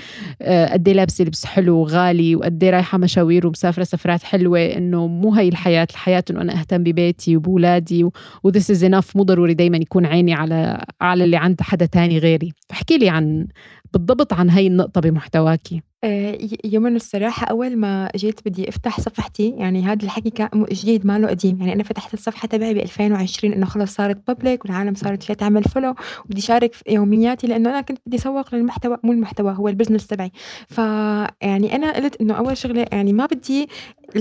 آه، 0.42 0.74
قد 0.74 0.88
إيه 0.88 0.96
لابسة 0.96 1.24
لبس 1.26 1.46
حلو 1.46 1.78
وغالي 1.78 2.36
وقد 2.36 2.64
إيه 2.64 2.70
رايحة 2.70 2.98
مشاوير 2.98 3.48
ومسافرة 3.48 3.84
سفرات 3.84 4.24
حلوة 4.24 4.60
إنه 4.60 5.08
مو 5.08 5.34
هي 5.34 5.48
الحياة 5.48 5.88
الحياة 5.92 6.24
إنه 6.32 6.42
أنا 6.42 6.60
أهتم 6.60 6.84
ببيتي 6.84 7.38
وبولادي 7.38 8.10
و 8.44 8.49
this 8.49 8.72
is 8.72 8.84
enough 8.84 9.16
مو 9.16 9.24
ضروري 9.24 9.54
دايما 9.54 9.78
يكون 9.78 10.06
عيني 10.06 10.34
على 10.34 10.86
على 11.02 11.24
اللي 11.24 11.38
عند 11.38 11.62
حدا 11.62 11.86
تاني 11.86 12.20
غيري. 12.20 12.54
فاحكي 12.70 12.98
لي 12.98 13.10
عن 13.10 13.48
بالضبط 13.94 14.34
عن 14.34 14.50
هاي 14.50 14.68
النقطة 14.68 15.02
بمحتواكي. 15.02 15.82
آه، 16.04 16.38
يمن 16.64 16.96
الصراحة 16.96 17.48
أول 17.48 17.78
ما 17.78 18.10
جيت 18.16 18.40
بدي 18.46 18.70
أفتح 18.70 19.00
صفحتي 19.00 19.50
يعني 19.50 19.84
هذا 19.84 20.04
الحكي 20.04 20.30
كان 20.30 20.66
جديد 20.72 21.06
ما 21.06 21.20
له 21.20 21.28
قديم 21.28 21.58
يعني 21.60 21.74
أنا 21.74 21.84
فتحت 21.84 22.14
الصفحة 22.14 22.48
تبعي 22.48 22.74
ب 22.74 22.78
2020 22.78 23.54
إنه 23.54 23.66
خلص 23.66 23.96
صارت 23.96 24.28
public 24.28 24.66
والعالم 24.66 24.96
صارت 24.96 25.24
فيها 25.24 25.36
تعمل 25.36 25.64
follow 25.64 25.96
وبدي 26.26 26.42
شارك 26.42 26.74
في 26.74 26.84
يومياتي 26.88 27.48
لأنه 27.48 27.70
أنا 27.70 27.82
كنت 27.82 27.98
بدي 28.06 28.18
أسوق 28.18 28.56
للمحتوى 28.56 28.98
مو 29.04 29.12
المحتوى 29.12 29.56
هو 29.58 29.68
ال 29.68 29.72
business 29.72 30.08
تبعي. 30.08 30.32
فيعني 30.68 31.76
أنا 31.76 31.96
قلت 31.96 32.22
إنه 32.22 32.34
أول 32.34 32.58
شغلة 32.58 32.86
يعني 32.92 33.14
ما 33.14 33.26
بدي 33.26 33.70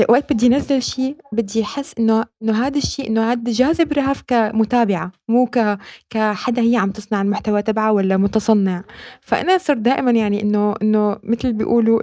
وقت 0.09 0.33
بدي 0.33 0.47
انزل 0.47 0.83
شيء 0.83 1.17
بدي 1.33 1.63
أحس 1.63 1.95
إنه 1.99 2.25
إنه 2.43 2.67
هذا 2.67 2.79
الشيء 2.79 3.09
إنه 3.09 3.33
هذا 3.33 3.53
جاذب 3.53 3.93
رهف 3.93 4.23
كمتابعة 4.27 5.13
مو 5.29 5.47
ك 5.47 5.79
كحدا 6.11 6.63
هي 6.63 6.77
عم 6.77 6.91
تصنع 6.91 7.23
المحتوى 7.23 7.63
تبعها 7.63 7.91
ولا 7.91 8.17
متصنع. 8.17 8.85
فأنا 9.21 9.59
صرت 9.59 9.79
دائما 9.79 10.11
يعني 10.11 10.43
إنه 10.43 10.75
إنه 10.83 11.17
مثل 11.23 11.68
بيقولوا 11.69 12.03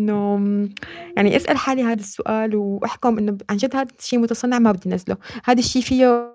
إنه 0.00 0.68
يعني 1.16 1.36
أسأل 1.36 1.56
حالي 1.56 1.82
هذا 1.82 2.00
السؤال 2.00 2.56
وأحكم 2.56 3.18
إنه 3.18 3.38
عن 3.50 3.56
جد 3.56 3.76
هذا 3.76 3.88
الشيء 3.98 4.18
متصنع 4.18 4.58
ما 4.58 4.72
بدي 4.72 4.90
نزله. 4.90 5.16
هذا 5.44 5.58
الشيء 5.58 5.82
فيه 5.82 6.34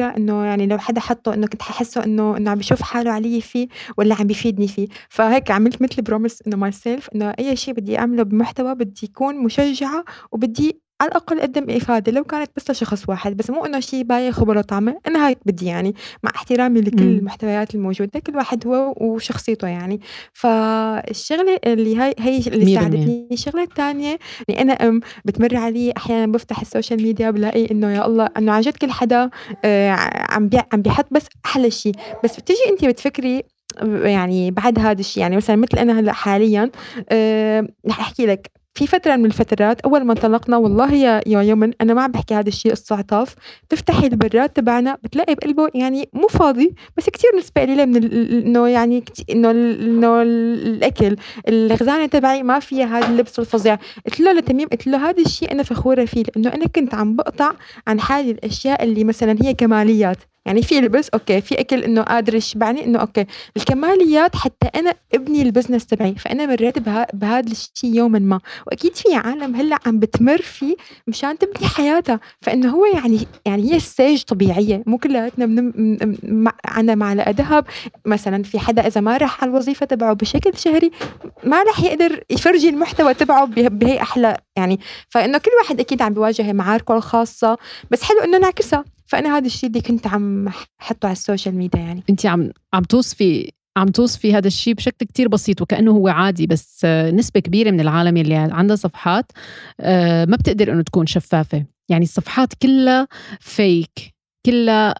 إنه 0.00 0.44
يعني 0.44 0.66
لو 0.66 0.78
حدا 0.78 1.00
حطه 1.00 1.34
إنه 1.34 1.46
كنت 1.46 1.62
ححسه 1.62 2.04
إنه 2.04 2.36
إنه 2.36 2.50
عم 2.50 2.58
بيشوف 2.58 2.82
حاله 2.82 3.10
علي 3.10 3.40
فيه 3.40 3.68
ولا 3.96 4.14
عم 4.14 4.26
بيفيدني 4.26 4.68
فيه. 4.68 4.88
فهيك 5.08 5.50
عملت 5.50 5.82
مثل 5.82 6.02
promise 6.02 6.42
إنه 6.46 6.56
myself 6.56 7.08
إنه 7.14 7.30
أي 7.38 7.56
شيء 7.56 7.74
بدي 7.74 7.98
أعمله 7.98 8.22
بمحتوى 8.22 8.74
بدي 8.74 9.00
يكون 9.06 9.44
مشجعة 9.44 10.04
وبدي 10.32 10.83
على 11.00 11.08
الأقل 11.08 11.40
أقدم 11.40 11.70
إفادة 11.70 12.12
لو 12.12 12.24
كانت 12.24 12.50
بس 12.56 12.70
لشخص 12.70 13.08
واحد 13.08 13.36
بس 13.36 13.50
مو 13.50 13.64
إنه 13.64 13.80
شيء 13.80 14.02
بايخ 14.02 14.42
وبلا 14.42 14.60
طعمة 14.60 14.96
أنا 15.06 15.28
هيك 15.28 15.38
بدي 15.46 15.66
يعني 15.66 15.94
مع 16.22 16.30
احترامي 16.36 16.80
لكل 16.80 17.04
م. 17.04 17.08
المحتويات 17.18 17.74
الموجودة 17.74 18.20
كل 18.20 18.36
واحد 18.36 18.66
هو 18.66 18.94
وشخصيته 19.00 19.68
يعني. 19.68 20.00
فالشغلة 20.32 21.58
اللي 21.66 22.00
هي 22.00 22.14
هي 22.18 22.38
اللي 22.38 22.74
ساعدتني. 22.74 23.28
الشغلة 23.32 23.62
الثانية 23.62 24.18
إني 24.50 24.62
أنا 24.62 24.72
أم 24.72 25.00
بتمر 25.24 25.56
علي 25.56 25.92
أحيانا 25.96 26.32
بفتح 26.32 26.60
ال 26.60 26.66
social 26.66 27.02
media 27.02 27.30
بلاقي 27.30 27.70
إنه 27.70 27.90
يا 27.90 28.06
الله 28.06 28.28
إنه 28.38 28.52
عن 28.52 28.60
جد 28.60 28.76
كل 28.76 28.90
حدا 28.90 29.30
آه 29.64 29.90
عم 30.30 30.48
بي 30.48 30.60
عم 30.72 30.82
بيحط 30.82 31.06
بس 31.10 31.26
أحلى 31.46 31.70
شيء 31.70 31.94
بس 32.24 32.36
بتيجي 32.40 32.60
أنت 32.70 32.84
بتفكري 32.84 33.42
يعني 34.04 34.50
بعد 34.50 34.78
هذا 34.78 35.00
الشيء 35.00 35.20
يعني 35.20 35.36
مثلا 35.36 35.56
مثل 35.56 35.78
أنا 35.78 36.00
هلأ 36.00 36.12
حاليا 36.12 36.70
أه 37.10 37.68
رح 37.88 38.00
أحكي 38.00 38.26
لك. 38.26 38.63
في 38.76 38.86
فترة 38.86 39.16
من 39.16 39.24
الفترات 39.26 39.80
أول 39.80 40.04
ما 40.04 40.12
انطلقنا 40.12 40.56
والله 40.56 40.94
يا 40.94 41.20
يا 41.26 41.42
يمن 41.42 41.72
أنا 41.80 41.94
ما 41.94 42.02
عم 42.02 42.10
بحكي 42.12 42.34
هذا 42.34 42.48
الشيء 42.48 42.72
قصة 42.72 42.96
استعطاف 42.96 43.34
تفتحي 43.68 44.06
البراد 44.06 44.48
تبعنا 44.48 44.98
بتلاقي 45.02 45.34
بقلبه 45.34 45.68
يعني 45.74 46.08
مو 46.12 46.28
فاضي 46.28 46.74
بس 46.96 47.10
كتير 47.10 47.30
نسبة 47.38 47.60
قليلة 47.62 47.84
من 47.84 48.12
إنه 48.32 48.68
يعني 48.68 49.04
إنه 49.30 49.50
إنه 49.50 50.22
الأكل 50.22 51.16
الخزانة 51.48 52.06
تبعي 52.06 52.42
ما 52.42 52.58
فيها 52.58 52.98
هذا 52.98 53.06
اللبس 53.08 53.38
الفظيع. 53.38 53.78
قلت 54.06 54.20
له 54.20 54.32
لتميم 54.32 54.68
قلت 54.68 54.86
له 54.86 55.10
هذا 55.10 55.22
الشيء 55.22 55.52
أنا 55.52 55.62
فخورة 55.62 56.04
فيه 56.04 56.22
لأنه 56.22 56.54
أنا 56.54 56.66
كنت 56.66 56.94
عم 56.94 57.16
بقطع 57.16 57.52
عن 57.86 58.00
حالي 58.00 58.30
الأشياء 58.30 58.84
اللي 58.84 59.04
مثلا 59.04 59.36
هي 59.42 59.54
كماليات. 59.54 60.16
يعني 60.46 60.62
في 60.62 60.80
لبس 60.80 61.08
أوكي. 61.08 61.40
في 61.40 61.60
أكل 61.60 61.84
إنه 61.84 62.02
قادر 62.02 62.34
يشبعني 62.34 62.84
إنه 62.84 62.98
أوكي. 62.98 63.26
الكماليات 63.56 64.36
حتى 64.36 64.66
أنا 64.74 64.94
ابني 65.14 65.42
ال 65.42 65.47
business 65.47 65.86
تبعي 65.86 66.14
فأنا 66.14 66.46
مريت 66.46 66.78
بهذا 67.12 67.50
الشيء 67.52 67.94
يوما 67.94 68.18
ما. 68.18 68.40
وأكيد 68.66 68.94
في 68.96 69.14
عالم 69.14 69.54
هلأ 69.56 69.78
عم 69.86 69.98
بتمر 69.98 70.42
فيه 70.42 70.76
مشان 71.06 71.38
تبني 71.38 71.68
حياتها. 71.68 72.20
فإنه 72.42 72.70
هو 72.70 72.84
يعني 72.86 73.26
يعني 73.46 73.72
هي 73.72 73.80
stage 73.80 74.22
طبيعية. 74.22 74.82
مو 74.86 74.98
كلياتنا. 74.98 75.72
عنا 76.64 76.94
معلقه 76.94 77.30
ذهب 77.30 77.64
مثلا 78.06 78.42
في 78.42 78.58
حدا 78.58 78.86
إذا 78.86 79.00
ما 79.00 79.16
راح 79.16 79.42
على 79.42 79.50
الوظيفة 79.50 79.86
تبعه 79.86 80.12
بشكل 80.12 80.58
شهري 80.58 80.90
ما 81.44 81.62
راح 81.62 81.80
يقدر 81.80 82.24
يفرجي 82.30 82.68
المحتوى 82.68 83.14
تبعه 83.14 83.44
بهي 83.46 84.00
أحلى 84.02 84.36
يعني. 84.56 84.80
فإنه 85.08 85.38
كل 85.38 85.50
واحد 85.62 85.80
أكيد 85.80 86.02
عم 86.02 86.14
بيواجه 86.14 86.52
معاركه 86.52 86.96
الخاصة. 86.96 87.58
بس 87.90 88.02
حلو 88.02 88.18
إنه 88.20 88.38
نعكسها. 88.38 88.84
فأنا 89.06 89.36
هذا 89.36 89.46
الشيء 89.46 89.68
اللي 89.68 89.80
كنت 89.80 90.06
عم 90.06 90.48
احطه 90.80 91.06
على 91.06 91.12
ال 91.12 91.18
social 91.18 91.54
media 91.54 91.80
يعني. 91.80 92.02
أنت 92.10 92.26
عم 92.26 92.50
عم 92.74 92.82
توصفي 92.82 93.52
عم 93.76 93.88
توصفي 93.88 94.34
هذا 94.34 94.46
الشيء 94.46 94.74
بشكل 94.74 95.06
كتير 95.06 95.28
بسيط 95.28 95.62
وكأنه 95.62 95.90
هو 95.90 96.08
عادي 96.08 96.46
بس 96.46 96.84
نسبة 96.84 97.40
كبيرة 97.40 97.70
من 97.70 97.80
العالم 97.80 98.16
اللي 98.16 98.34
عندها 98.34 98.76
صفحات 98.76 99.32
آه، 99.80 100.24
ما 100.24 100.36
بتقدر 100.36 100.72
إنه 100.72 100.82
تكون 100.82 101.06
شفافة. 101.06 101.64
يعني 101.88 102.04
الصفحات 102.04 102.54
كلها 102.54 103.08
فيك 103.40 104.14
كلها 104.46 104.94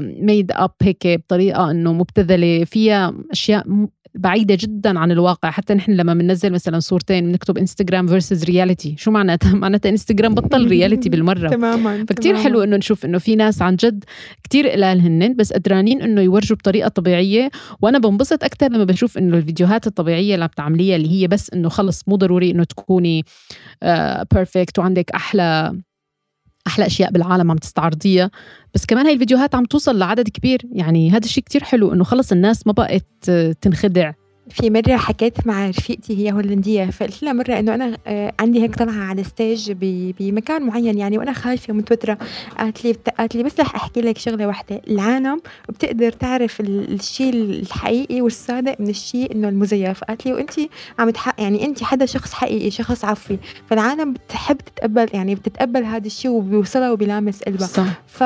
made 0.00 0.52
up 0.52 0.70
هيك 0.82 1.06
بطريقة 1.06 1.70
إنه 1.70 1.92
مبتذلة 1.92 2.64
فيها 2.64 3.14
أشياء 3.30 3.88
بعيدة 4.14 4.56
جدا 4.60 4.98
عن 4.98 5.12
الواقع. 5.12 5.50
حتى 5.50 5.74
نحن 5.74 5.92
لما 5.92 6.14
بننزل 6.14 6.52
مثلا 6.52 6.78
صورتين 6.78 7.26
بنكتب 7.26 7.58
انستغرام 7.58 8.06
versus 8.06 8.44
reality 8.44 8.94
شو 8.98 9.10
معناتها؟ 9.10 9.54
معناتها 9.64 9.90
انستغرام 9.90 10.34
بطل 10.34 10.68
reality 10.68 11.08
بالمرة. 11.08 11.48
تماما 11.48 12.04
فكتير 12.08 12.36
حلو 12.36 12.62
إنه 12.62 12.76
نشوف 12.76 13.04
إنه 13.04 13.18
في 13.18 13.36
ناس 13.36 13.62
عن 13.62 13.76
جد 13.76 14.04
كتير 14.44 14.68
قلال 14.68 15.00
هنن 15.00 15.34
بس 15.34 15.52
قدرانين 15.52 16.02
إنه 16.02 16.20
يورجوا 16.20 16.56
بطريقة 16.56 16.88
طبيعية. 16.88 17.50
وأنا 17.82 17.98
بنبسط 17.98 18.44
أكثر 18.44 18.68
لما 18.68 18.84
بشوف 18.84 19.18
إنه 19.18 19.36
الفيديوهات 19.36 19.86
الطبيعية 19.86 20.34
اللي 20.34 20.44
عم 20.44 20.50
تعمليها 20.56 20.96
اللي 20.96 21.10
هي 21.10 21.28
بس 21.28 21.50
إنه 21.50 21.68
خلص 21.68 22.08
مو 22.08 22.16
ضروري 22.16 22.50
إنه 22.50 22.64
تكوني 22.64 23.24
perfect 24.32 24.78
uh, 24.78 24.82
وعندك 24.82 25.10
أحلى 25.10 25.78
أحلى 26.66 26.86
أشياء 26.86 27.10
بالعالم 27.10 27.50
عم 27.50 27.56
تستعرضيها. 27.56 28.30
بس 28.74 28.86
كمان 28.86 29.06
هاي 29.06 29.14
الفيديوهات 29.14 29.54
عم 29.54 29.64
توصل 29.64 29.98
لعدد 29.98 30.28
كبير. 30.28 30.62
يعني 30.72 31.10
هذا 31.10 31.24
الشيء 31.24 31.44
كتير 31.44 31.64
حلو 31.64 31.92
إنه 31.92 32.04
خلص 32.04 32.32
الناس 32.32 32.66
ما 32.66 32.72
بقت 32.72 33.30
تنخدع. 33.60 34.12
في 34.50 34.70
مرة 34.70 34.96
حكيت 34.96 35.46
مع 35.46 35.68
رفيقتي 35.68 36.18
هي 36.18 36.32
هولندية، 36.32 36.84
فقُلت 36.84 37.22
لها 37.22 37.32
مرة 37.32 37.58
إنه 37.58 37.74
أنا 37.74 37.98
آآ 38.06 38.32
عندي 38.40 38.62
هيك 38.62 38.74
طلعة 38.74 39.04
على 39.04 39.24
ب 39.68 40.12
بمكان 40.20 40.62
معيّن 40.62 40.98
يعني 40.98 41.18
وأنا 41.18 41.32
خايفة 41.32 41.72
ومتوترة، 41.72 42.18
قالت 42.58 42.84
لي 42.84 42.92
قالت 43.18 43.34
لي 43.36 43.42
بس 43.42 43.60
رح 43.60 43.74
أحكي 43.74 44.00
لك 44.00 44.18
شغلة 44.18 44.46
واحدة، 44.46 44.82
العالم 44.88 45.40
بتقدر 45.68 46.12
تعرف 46.12 46.60
ال 46.60 46.94
الشي 46.94 47.30
الحقيقي 47.30 48.20
والصادق 48.20 48.80
من 48.80 48.88
الشي 48.88 49.26
إنه 49.26 49.48
المزيف، 49.48 50.04
قالت 50.04 50.26
لي 50.26 50.32
وأنتِ 50.32 50.50
عم 50.98 51.10
تح 51.10 51.32
يعني 51.38 51.66
أنتِ 51.66 51.82
حدا 51.82 52.06
شخص 52.06 52.32
حقيقي، 52.32 52.70
شخص 52.70 53.04
عفوي، 53.04 53.38
فالعالم 53.70 54.12
بتحب 54.12 54.56
تتقبّل 54.56 55.06
يعني 55.12 55.34
بتتقبّل 55.34 55.84
هذا 55.84 56.06
الشي 56.06 56.28
وبيوصلها 56.28 56.90
وبيلامس 56.90 57.42
قلبها، 57.42 57.66
صح. 57.66 58.02
ف 58.06 58.22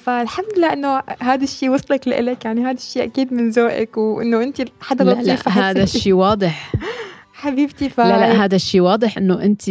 فالحمد 0.00 0.46
لله 0.56 0.72
إنه 0.72 1.02
هذا 1.20 1.44
الشي 1.44 1.68
وصلِك 1.68 2.08
لإلِك، 2.08 2.44
يعني 2.44 2.60
هذا 2.64 2.76
الشي 2.76 3.04
أكيد 3.04 3.32
من 3.32 3.50
ذوقِك 3.50 3.96
وإنه 3.96 4.42
أنتِ 4.42 4.62
حدا 4.80 5.04
لطيف 5.04 5.48
هذا 5.60 5.82
الشي 5.82 6.12
واضح. 6.12 6.72
حبيبتي 7.32 7.88
ف 7.88 8.00
لا، 8.00 8.18
لأ، 8.18 8.44
هذا 8.44 8.56
الشي 8.56 8.80
واضح 8.80 9.18
إنه 9.18 9.42
أنتِ 9.42 9.62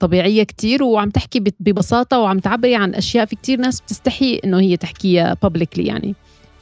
طبيعية 0.00 0.42
كتير 0.42 0.82
وعم 0.82 1.10
تحكي 1.10 1.40
بت 1.40 1.54
ببساطة 1.60 2.18
وعم 2.18 2.38
تعبّري 2.38 2.74
عن 2.74 2.94
أشياء. 2.94 3.24
في 3.26 3.36
كتير 3.36 3.60
ناس 3.60 3.80
بتستحي 3.80 4.40
إنه 4.44 4.60
هي 4.60 4.76
تحكيها 4.76 5.36
publicly 5.46 5.78
يعني، 5.78 6.14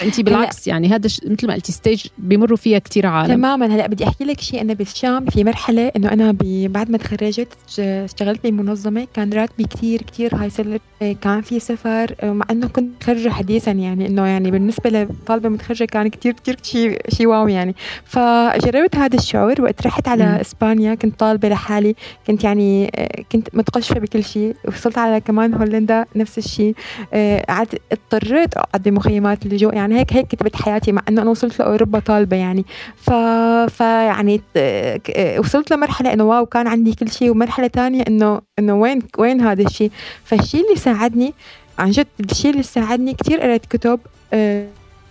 هلأ 0.02 0.22
بالعكس 0.22 0.66
يعني 0.66 0.88
هذا 0.88 1.08
متل 1.26 1.46
ما 1.46 1.54
قلتِ 1.54 1.70
stage 1.70 2.08
بيمرّوا 2.18 2.56
فيها 2.56 2.78
كتير 2.78 3.06
عالم. 3.06 3.34
تمامًا، 3.34 3.66
هلأ 3.66 3.86
بدي 3.86 4.04
أحكي 4.04 4.24
لِك 4.24 4.40
شي 4.40 4.60
أنا 4.60 4.74
بالشام 4.74 5.26
في 5.26 5.44
مرحلة 5.44 5.92
إنه 5.96 6.12
أنا 6.12 6.32
ب 6.32 6.72
بعد 6.72 6.90
ما 6.90 6.98
تخرّجت 6.98 7.48
اشتغلت 7.78 8.46
بمنظمة. 8.46 9.06
كان 9.14 9.32
راتبي 9.32 9.64
كتير، 9.64 10.02
كتير 10.02 10.30
high 10.30 10.52
salary. 10.52 11.04
كان 11.20 11.40
في 11.40 11.60
سفر. 11.60 12.14
مع 12.22 12.44
إنه 12.50 12.66
كنت 12.66 12.94
متخرّجة 12.96 13.28
حديثًا 13.28 13.70
يعني 13.70 14.06
إنه 14.06 14.26
يعني 14.26 14.50
بالنسبة 14.50 14.90
لطالبة 14.90 15.48
متخرّجة 15.48 15.84
كان 15.84 16.08
كتير، 16.08 16.32
كتير 16.32 16.56
شي 16.62 16.96
شي 17.08 17.26
واو 17.26 17.48
يعني، 17.48 17.74
فجرّبت 18.04 18.96
هذا 18.96 19.16
الشعور 19.18 19.62
وقت 19.62 19.86
رحت 19.86 20.08
على 20.08 20.24
إمم. 20.24 20.34
إسبانيا. 20.34 20.94
كنت 20.94 21.20
طالبة 21.20 21.48
لحالي، 21.48 21.94
كنت 22.26 22.44
يعني 22.44 22.90
كنت 23.32 23.48
متقشفة 23.52 24.00
بكل 24.00 24.24
شي، 24.24 24.52
وصلت 24.68 24.98
على 24.98 25.20
كمان 25.20 25.54
هولندا 25.54 26.04
نفس 26.16 26.38
الشي، 26.38 26.72
آآ 27.14 27.44
قعدت 27.48 27.80
اضطريت 27.92 28.56
أقعد 28.56 28.82
بمخيمات 28.82 29.46
اللجوء 29.46 29.74
يعني 29.74 29.85
هيك 29.92 30.12
هيك 30.12 30.26
كتبت 30.26 30.56
حياتي 30.56 30.92
مع 30.92 31.02
إنه 31.08 31.22
أنا 31.22 31.30
وصلت 31.30 31.58
لأوروبا 31.58 31.98
طالبة 31.98 32.36
يعني، 32.36 32.64
ف 32.96 33.10
فيعني 33.76 34.40
وصلت 35.38 35.70
لمرحلة 35.72 36.12
إنه 36.12 36.24
واو 36.24 36.46
كان 36.46 36.66
عندي 36.66 36.94
كل 36.94 37.10
شي، 37.10 37.30
ومرحلة 37.30 37.66
تانية 37.66 38.04
إنه 38.08 38.40
إنه 38.58 38.74
وين 38.74 39.02
وين 39.18 39.40
هذا 39.40 39.62
الشي، 39.62 39.90
فالشي 40.24 40.60
اللي 40.60 40.76
ساعدني 40.76 41.34
عن 41.78 41.90
جد 41.90 42.06
الشي 42.30 42.50
اللي 42.50 42.62
ساعدني 42.62 43.14
كتير 43.14 43.40
قريت 43.40 43.66
كتب 43.66 44.00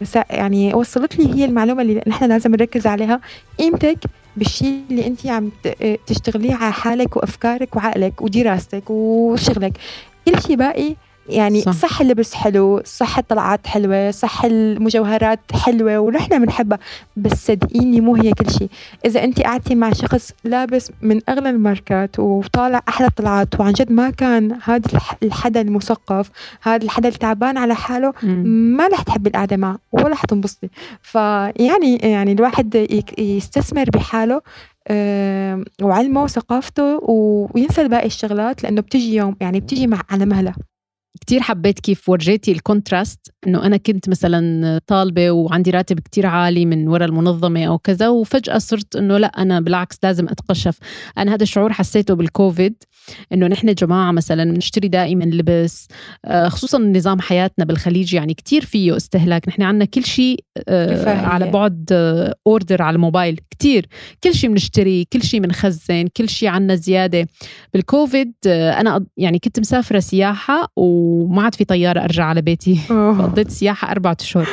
سا 0.03 0.23
يعني 0.29 0.73
وصّلت 0.73 1.17
لي 1.19 1.35
هي 1.35 1.45
المعلومة 1.45 1.81
اللي 1.81 2.01
نحن 2.07 2.25
لازم 2.25 2.51
نركّز 2.51 2.87
عليها، 2.87 3.21
قيمتِك 3.59 3.97
بالشي 4.37 4.65
اللي 4.89 5.07
أنتِ 5.07 5.27
عم 5.27 5.51
ت 5.63 5.67
تشتغليه 6.07 6.53
على 6.53 6.73
حالِك 6.73 7.17
وأفكارِك 7.17 7.75
وعقلِك 7.75 8.21
ودراستِك 8.21 8.89
وشغلِك، 8.89 9.77
كل 10.25 10.41
شي 10.41 10.55
باقي 10.55 10.95
يعني 11.29 11.61
صح. 11.61 11.71
صح 11.71 12.01
اللبس 12.01 12.33
حلو، 12.33 12.81
صح 12.85 13.17
الطلعات 13.17 13.67
حلوة، 13.67 14.11
صح 14.11 14.45
المجوهرات 14.45 15.39
حلوة 15.53 15.99
ونحن 15.99 16.39
بنحبها، 16.45 16.79
بس 17.17 17.45
صدقيني 17.47 18.01
مو 18.01 18.15
هي 18.15 18.31
كل 18.31 18.51
شي، 18.51 18.67
إذا 19.05 19.23
أنتِ 19.23 19.41
قعدتِ 19.41 19.71
مع 19.73 19.93
شخص 19.93 20.31
لابس 20.43 20.91
من 21.01 21.19
أغلى 21.29 21.49
الماركات 21.49 22.19
وطالع 22.19 22.81
أحلى 22.89 23.09
طلعات 23.09 23.59
وعن 23.59 23.73
جد 23.73 23.91
ما 23.91 24.09
كان 24.09 24.57
الح 24.69 25.15
الحدا 25.23 25.61
المثقف، 25.61 26.29
هاد 26.63 26.83
الحدا 26.83 27.07
اللي 27.07 27.19
تعبان 27.19 27.57
على 27.57 27.75
حاله،. 27.75 28.13
ما 28.77 28.87
رح 28.87 29.01
تحبّي 29.01 29.29
القعدة 29.29 29.57
معه 29.57 29.77
ولا 29.91 30.15
حتنبسطي، 30.15 30.69
فيعني 31.01 31.95
يعني 31.95 32.31
الواحد 32.31 32.75
يستثمر 33.17 33.85
بحاله 33.93 34.41
وعلمه 35.81 36.23
وثقافته 36.23 36.99
وينسى 37.03 37.81
الباقي 37.81 38.05
الشغلات 38.07 38.63
لإنه 38.63 38.81
بتيجي 38.81 39.15
يوم 39.15 39.35
يعني 39.41 39.59
بتيجي 39.59 39.87
مع 39.87 40.01
على 40.09 40.25
مهلها. 40.25 40.55
كتير 41.21 41.41
حبيت 41.41 41.79
كيف 41.79 42.09
ورجيتي 42.09 42.51
ال 42.51 42.60
contrast 42.60 43.33
إنه 43.47 43.65
أنا 43.65 43.77
كنت 43.77 44.09
مثلا 44.09 44.79
طالبة 44.87 45.31
وعندي 45.31 45.71
راتب 45.71 45.99
كتير 45.99 46.25
عالي 46.25 46.65
من 46.65 46.87
وراء 46.87 47.07
المنظمة 47.07 47.65
أو 47.65 47.77
كذا 47.77 48.07
وفجأة 48.07 48.57
صرت 48.57 48.95
إنه 48.95 49.17
لا 49.17 49.27
أنا 49.27 49.59
بالعكس 49.59 49.97
لازم 50.03 50.29
أتقشف. 50.29 50.79
أنا 51.17 51.33
هذا 51.33 51.43
الشعور 51.43 51.73
حسيته 51.73 52.13
بالكوفيد 52.13 52.83
إنه 53.33 53.47
نحن 53.47 53.73
جماعة 53.73 54.11
مثلا 54.11 54.53
بنشتري 54.53 54.87
دائما 54.87 55.23
لبس 55.23 55.87
آه، 56.25 56.47
خصوصا 56.47 56.77
نظام 56.77 57.21
حياتنا 57.21 57.65
بالخليج 57.65 58.13
يعني 58.13 58.33
كتير 58.33 58.65
فيه 58.65 58.95
استهلاك. 58.95 59.47
نحن 59.47 59.61
عندنا 59.61 59.85
كل 59.85 60.05
شيء 60.05 60.43
آه،. 60.67 61.09
على 61.09 61.51
بعد 61.51 61.85
order 62.47 62.81
على 62.81 62.95
الموبايل. 62.95 63.39
كتير. 63.49 63.87
كل 64.23 64.35
شيء 64.35 64.49
بنشتري 64.49 65.05
كل 65.13 65.23
شيء 65.23 65.39
بنخزن 65.41 66.07
كل 66.17 66.29
شيء 66.29 66.49
عنا 66.49 66.75
زيادة. 66.75 67.27
بالكوفيد 67.73 68.33
آه، 68.47 68.71
أنا 68.71 69.05
يعني 69.17 69.39
كنت 69.39 69.59
مسافرة 69.59 69.99
سياحة 69.99 70.67
وما 71.05 71.41
عاد 71.43 71.55
في 71.55 71.65
طيارة 71.65 71.99
أرجع 72.03 72.23
على 72.25 72.41
بيتي. 72.41 72.75
فقضيت 73.19 73.51
سياحة 73.51 73.91
أربعة 73.91 74.17
اشهر 74.21 74.47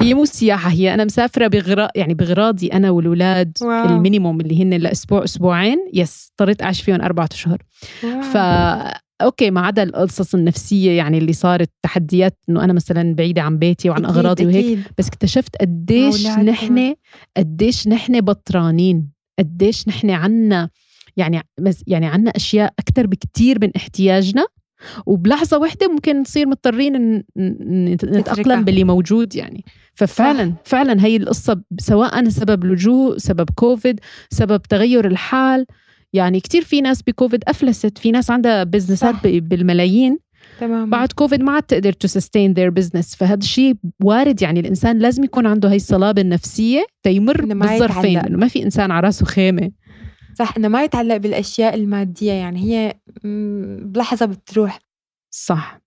هي 0.00 0.14
مو 0.14 0.24
سياحة 0.24 0.70
هي 0.70 0.94
أنا 0.94 1.04
مسافرة 1.04 1.46
بغرا 1.46 1.88
يعني 1.94 2.14
بغراضي 2.14 2.66
أنا 2.66 2.90
والولاد. 2.90 3.52
ال 3.62 3.72
minimum 3.72 4.40
اللي 4.40 4.62
هن 4.62 4.74
لاسبوع 4.74 5.24
أسبوعين. 5.24 5.78
yes 5.94 6.32
اضطريت 6.32 6.62
أعيش 6.62 6.82
فيهم 6.82 7.00
أربعة 7.00 7.28
اشهر 7.32 7.62
ف 8.32 8.36
أوكي 9.22 9.50
ما 9.50 9.60
عدا 9.60 9.82
القصص 9.82 10.34
النفسية 10.34 10.90
يعني 10.90 11.18
اللي 11.18 11.32
صارت 11.32 11.70
تحديات 11.82 12.38
إنه 12.48 12.64
أنا 12.64 12.72
مثلا 12.72 13.14
بعيدة 13.14 13.42
عن 13.42 13.58
بيتي 13.58 13.90
وعن 13.90 14.04
أكيد، 14.04 14.16
أغراضي 14.16 14.46
وهيك 14.46 14.64
أكيد. 14.64 14.82
بس 14.98 15.08
اكتشفت 15.08 15.56
قديش 15.56 16.26
نحن. 16.26 16.94
قديش 17.36 17.88
نحن 17.88 18.20
بطرانين 18.20 19.10
قديش 19.38 19.88
نحن 19.88 20.10
عنا 20.10 20.70
يعني 21.16 21.42
يعني 21.86 22.06
عنا 22.06 22.30
أشياء 22.30 22.72
أكثر 22.78 23.06
بكتير 23.06 23.58
من 23.62 23.70
احتياجنا. 23.76 24.46
وبلحظة 25.06 25.58
واحدة 25.58 25.88
ممكن 25.88 26.20
نصير 26.20 26.48
مضطرين. 26.48 27.24
نتأقلم 28.04 28.64
باللي 28.64 28.84
موجود 28.84 29.36
يعني. 29.36 29.64
ففعلا 29.94 30.54
فعلا 30.64 31.04
هي 31.04 31.16
القصة 31.16 31.62
سواء 31.78 32.28
سبب 32.28 32.64
لجوء 32.64 33.18
سبب 33.18 33.50
كوفيد 33.54 34.00
سبب 34.30 34.62
تغير 34.62 35.06
الحال. 35.06 35.66
يعني 36.12 36.40
كتير 36.40 36.62
في 36.62 36.80
ناس 36.80 37.02
بكوفيد 37.02 37.44
أفلست 37.48 37.98
في 37.98 38.10
ناس 38.10 38.30
عندها 38.30 38.64
business 38.64 39.08
ات 39.08 39.14
بالملايين. 39.24 40.18
تمام. 40.60 40.90
بعد 40.90 41.12
كوفيد 41.12 41.42
ما 41.42 41.52
عاد 41.52 41.62
تقدر 41.62 41.92
sustain 41.92 42.54
their 42.54 42.82
business. 42.82 43.16
فهذا 43.16 43.38
الشيء 43.38 43.74
وارد 44.02 44.42
يعني 44.42 44.60
الإنسان 44.60 44.98
لازم 44.98 45.24
يكون 45.24 45.46
عنده 45.46 45.70
هي 45.70 45.76
الصلابة 45.76 46.22
النفسية 46.22 46.86
تيمر 47.02 47.44
بالظرفين 47.44 48.36
ما 48.36 48.48
في 48.48 48.62
إنسان 48.62 48.90
على 48.90 49.06
راسه 49.06 49.26
خيمة. 49.26 49.70
صح 50.34 50.54
إنه 50.56 50.68
ما 50.68 50.84
يتعلق 50.84 51.16
بالأشياء 51.16 51.74
المادية 51.74 52.32
يعني 52.32 52.60
هي 52.60 52.94
م، 53.24 53.76
بلحظة 53.92 54.26
بتروح. 54.26 54.78
صح. 55.30 55.80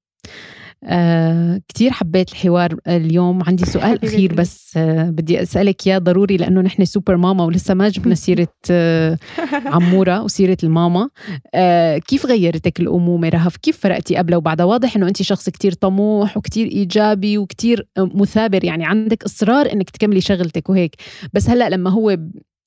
آه 0.83 1.61
كتير 1.67 1.91
حبيت 1.91 2.31
الحوار 2.31 2.75
اليوم. 2.87 3.43
عندي 3.43 3.65
سؤال. 3.75 4.05
أخير 4.05 4.33
بس 4.33 4.77
آه 4.77 5.09
بدي 5.09 5.41
أسألك 5.41 5.87
يا 5.87 5.97
ضروري 5.97 6.37
لأنه 6.37 6.61
نحن 6.61 6.85
سوبر 6.85 7.17
ماما 7.17 7.43
ولسه 7.43 7.73
ما 7.73 7.89
جبنا 7.89 8.15
سيرة 8.15 8.47
آه 8.71 9.17
عمورة 9.65 10.23
وسيرة 10.23 10.57
الماما. 10.63 11.09
آه 11.55 11.97
كيف 11.97 12.25
غيرتك 12.25 12.79
الأمومة 12.79 13.29
رهف؟ 13.29 13.57
كيف 13.57 13.77
فرقتي 13.77 14.15
قبلها 14.15 14.37
وبعدها؟ 14.37 14.65
واضح 14.65 14.95
أنه 14.95 15.07
أنت 15.07 15.21
شخص 15.21 15.49
كتير 15.49 15.73
طموح 15.73 16.37
وكتير 16.37 16.67
إيجابي 16.67 17.37
وكتير 17.37 17.87
مثابر. 17.97 18.63
يعني 18.65 18.85
عندك 18.85 19.23
إصرار 19.23 19.71
أنك 19.73 19.89
تكملي 19.89 20.21
شغلتك 20.21 20.69
وهيك. 20.69 20.95
بس 21.33 21.49
هلأ 21.49 21.69
لما 21.69 21.89
هو 21.89 22.17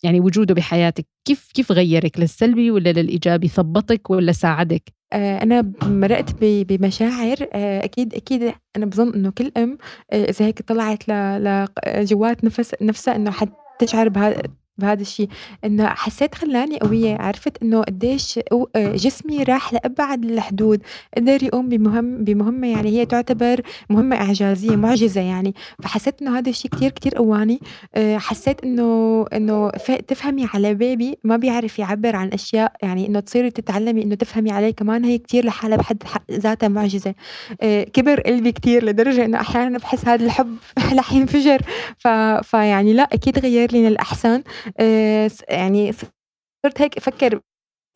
يعني 0.02 0.20
وجوده 0.20 0.54
بحياتك 0.54 1.06
كيف 1.24 1.52
كيف 1.54 1.72
غيرك؟ 1.72 2.20
للسلبي 2.20 2.70
ولا 2.70 2.92
للإيجابي؟ 2.92 3.48
ثبطك 3.48 4.10
ولا 4.10 4.32
ساعدك؟ 4.32 4.82
آه، 5.12 5.42
أنا 5.42 5.72
مرقت 5.82 6.34
بمشاعر. 6.40 7.36
آه، 7.52 7.84
أكيد 7.84 8.14
أكيد 8.14 8.52
أنا 8.76 8.86
بظن 8.86 9.14
إنه 9.14 9.30
كل 9.30 9.52
أم 9.56 9.78
آه، 10.12 10.24
إذا 10.24 10.46
هيك 10.46 10.62
طلعت 10.62 11.08
لجوات 11.08 12.44
نفس 12.44 12.74
نفسها 12.82 13.16
إنه 13.16 13.30
حتشعر 13.30 14.08
بهذا 14.08 14.42
بهذا 14.78 15.02
الشيء 15.02 15.28
إنه 15.64 15.86
حسيت 15.86 16.34
خلاني 16.34 16.78
قوية 16.78 17.16
عرفت 17.16 17.62
إنه 17.62 17.82
قديش 17.82 18.40
آه، 18.76 18.92
جسمي 18.96 19.42
راح 19.42 19.72
لأبعد 19.72 20.24
الحدود 20.24 20.82
قدر 21.16 21.42
يقوم 21.42 21.68
بمهم 21.68 22.24
بمهمة 22.24 22.68
يعني 22.68 22.88
هي 22.88 23.06
تعتبر 23.06 23.60
مهمة 23.90 24.16
إعجازية 24.16 24.76
معجزة 24.76 25.20
يعني. 25.20 25.54
فحسيت 25.82 26.22
إنه 26.22 26.38
هذا 26.38 26.50
الشيء 26.50 26.70
كتير 26.70 26.90
كتير 26.90 27.14
قواني. 27.14 27.60
آه، 27.94 28.18
حسيت 28.18 28.64
إنه 28.64 29.22
إنه 29.32 29.70
تفهمي 30.08 30.46
على 30.54 30.74
بيبي 30.74 31.18
ما 31.24 31.36
بيعرف 31.36 31.78
يعبر 31.78 32.16
عن 32.16 32.28
أشياء 32.28 32.72
يعني 32.82 33.06
إنه 33.06 33.20
تصيري 33.20 33.50
تتعلمي 33.50 34.02
إنه 34.02 34.14
تفهمي 34.14 34.50
عليه. 34.50 34.70
كمان 34.70 35.04
هي 35.04 35.18
كتير 35.18 35.46
لحالها 35.46 35.76
بحد 35.76 36.02
ذاتها 36.32 36.68
معجزة. 36.68 37.14
آه، 37.62 37.84
كبر 37.84 38.20
قلبي 38.20 38.52
كتير 38.52 38.84
لدرجة 38.84 39.24
إنه 39.24 39.40
أحيانا 39.40 39.78
بحس 39.78 40.08
هذا 40.08 40.24
الحب 40.24 40.56
رح 40.98 41.12
ينفجر. 41.12 41.60
فيعني 42.42 42.92
لا 42.92 43.02
أكيد 43.02 43.38
غير 43.38 43.72
لي 43.72 43.88
للأحسن. 43.88 44.42
يعني 45.48 45.92
صرت 46.64 46.80
هيك 46.80 46.96
أفكر 46.96 47.40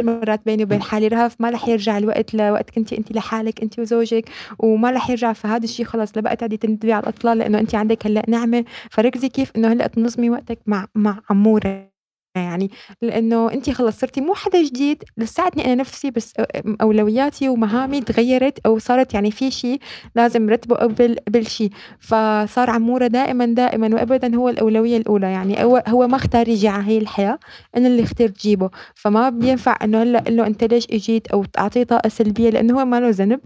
مرات 0.02 0.44
بيني 0.46 0.64
وبين 0.64 0.82
حالي 0.82 1.08
رهف 1.08 1.40
ما 1.40 1.50
رح 1.50 1.68
يرجع 1.68 1.98
الوقت 1.98 2.34
لوقت 2.34 2.70
كنتي 2.70 2.98
انت 2.98 3.12
لحالك 3.12 3.62
انت 3.62 3.78
وزوجك 3.78 4.30
وما 4.58 4.90
رح 4.90 5.10
يرجع 5.10 5.32
فهذا 5.32 5.64
الشيء 5.64 5.86
خلص 5.86 6.12
لا 6.16 6.22
بقى 6.22 6.36
تعدي 6.36 6.56
تندبي 6.56 6.92
على 6.92 7.02
الأطلال 7.02 7.38
لأنه 7.38 7.58
انت 7.60 7.74
عندك 7.74 8.06
هلأ 8.06 8.22
نعمة 8.28 8.64
فركزي 8.90 9.28
كيف 9.28 9.52
إنه 9.56 9.72
هلأ 9.72 9.86
تنظمي 9.86 10.30
وقتك 10.30 10.58
مع 10.66 10.86
مع 10.94 11.20
عموره 11.30 11.89
يعني 12.36 12.70
لأنه 13.02 13.52
انت 13.52 13.70
خلص 13.70 13.98
صرتي 14.00 14.20
مو 14.20 14.34
حدا 14.34 14.62
جديد 14.64 15.04
لساتني 15.16 15.64
أنا 15.64 15.74
نفسي 15.74 16.10
بس 16.10 16.34
أولوياتي 16.82 17.48
ومهامي 17.48 18.00
تغيرت 18.00 18.58
أو 18.66 18.78
صارت 18.78 19.14
يعني 19.14 19.30
في 19.30 19.50
شيء 19.50 19.78
لازم 20.14 20.50
رتبه 20.50 20.76
قبل 20.76 21.16
قبل 21.28 21.46
شيء 21.46 21.70
فصار 22.00 22.70
عمورة 22.70 23.06
دائما 23.06 23.44
دائما 23.46 23.94
وابدا 23.94 24.36
هو 24.36 24.48
الأولوية 24.48 24.96
الأولى. 24.96 25.26
يعني 25.32 25.64
هو 25.64 25.82
هو 25.88 26.08
ما 26.08 26.16
اختار 26.16 26.48
يجي 26.48 26.68
على 26.68 26.84
هي 26.86 26.98
الحياة 26.98 27.38
أنا 27.76 27.88
اللي 27.88 28.02
اخترت 28.02 28.40
جيبه. 28.42 28.70
فما 28.94 29.28
بينفع 29.28 29.78
إنه 29.84 30.02
هلأ 30.02 30.18
أقول 30.18 30.36
له 30.36 30.46
أنت 30.46 30.64
ليش 30.64 30.86
إجيت 30.92 31.28
أو 31.28 31.44
تعطيه 31.44 31.82
طاقة 31.82 32.08
سلبية؟ 32.08 32.50
لأنه 32.50 32.80
هو 32.80 32.84
ما 32.84 33.00
له 33.00 33.08
ذنب. 33.10 33.40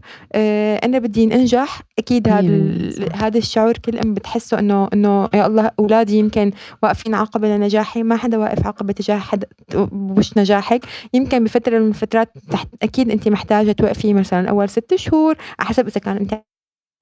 أنا 0.84 0.98
بدي 0.98 1.24
انجح 1.24 1.82
أكيد 1.98 2.28
هذا 2.28 2.48
هذا 3.14 3.38
الشعور 3.38 3.78
كل 3.78 3.98
ام 3.98 4.14
بتحسه 4.14 4.58
إنه 4.58 4.88
إنه 4.92 5.28
يا 5.34 5.46
الله 5.46 5.70
أولادي 5.78 6.16
يمكن 6.16 6.50
واقفين 6.82 7.14
عقبة 7.14 7.48
لنجاحي 7.48 8.02
ما 8.02 8.16
حدا 8.16 8.38
واقف 8.38 8.66
عقبة 8.66 8.92
تجاه 8.92 9.18
حد 9.18 9.44
وش 9.92 10.38
نجاحك. 10.38 10.84
يمكن 11.14 11.44
بفترة 11.44 11.78
من 11.78 11.88
الفترات 11.88 12.32
تحت 12.50 12.68
أكيد 12.82 13.10
أنت 13.10 13.28
محتاجة 13.28 13.72
توقفي 13.72 14.14
مثلا 14.14 14.50
أول 14.50 14.68
ست 14.68 14.94
شهور 14.94 15.36
على 15.58 15.68
حسب 15.68 15.86
إذا 15.86 16.00
كان 16.00 16.16
أنت 16.16 16.42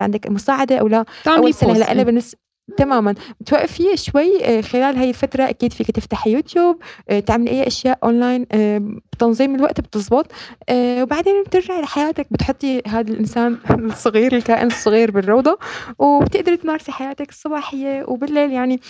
عندك 0.03 0.31
مساعدة 0.31 0.77
أو 0.77 0.89
لا. 0.89 1.05
أول 1.27 1.55
سنة 1.55 1.73
هلا 1.73 1.93
أنا 1.93 2.03
بالنسبة 2.03 2.39
تماما. 2.77 3.15
توقفي 3.47 3.97
شوي 3.97 4.45
آه، 4.45 4.61
خلال 4.61 4.97
هاي 4.97 5.09
الفترة 5.09 5.49
أكيد 5.49 5.73
فيك 5.73 5.91
تفتحي 5.91 6.33
يوتيوب 6.33 6.83
آه، 7.09 7.21
تعملي 7.21 7.51
أي 7.51 7.67
أشياء 7.67 7.99
أونلاين 8.05 8.47
آه، 8.53 8.79
بتنظيم 9.13 9.55
الوقت 9.55 9.81
بتزبط 9.81 10.33
وبعدين 10.73 11.43
بترجعي 11.47 11.81
لحياتك 11.81 12.27
بتحطي 12.31 12.83
هذا 12.87 13.13
الإنسان 13.13 13.59
الصغير 13.71 14.37
الكائن 14.37 14.67
الصغير 14.67 15.11
بالروضة 15.11 15.59
وبتقدري 15.99 16.57
تمارسي 16.57 16.93
حياتك 16.93 17.31
الصباحية 17.31 18.05
وبالليل 18.09 18.53
يعني. 18.53 18.81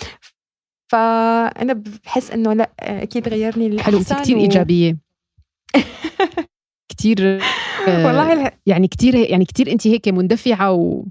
فأنا 0.92 1.72
بحس 2.04 2.30
إنه 2.30 2.52
لأ 2.52 2.70
أكيد 2.80 3.28
غيرني 3.28 3.82
حلو 3.82 3.98
كثير 3.98 4.36
و... 4.36 4.40
إيجابية. 4.40 4.96
كثير 6.98 7.42
والله 7.88 8.52
يعني 8.66 8.88
كثير 8.88 9.14
يعني 9.14 9.44
كثير 9.44 9.72
انت 9.72 9.86
هيك 9.86 10.08
مندفعة 10.08 10.72
و... 10.72 11.04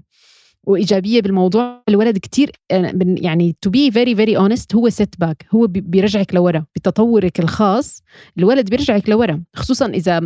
وإيجابية 0.66 1.20
بالموضوع. 1.20 1.82
الولد 1.88 2.18
كثير 2.18 2.50
يعني 3.00 3.56
to 3.60 3.70
be 3.70 3.90
very 3.90 4.16
very 4.16 4.36
honest 4.36 4.74
هو 4.74 4.88
setback 4.88 5.46
هو 5.54 5.66
بيرجعك 5.66 6.34
لورا 6.34 6.64
بتطورك 6.76 7.40
الخاص. 7.40 8.02
الولد 8.38 8.70
بيرجعك 8.70 9.08
لورا 9.08 9.42
خصوصا 9.54 9.86
إذا 9.86 10.20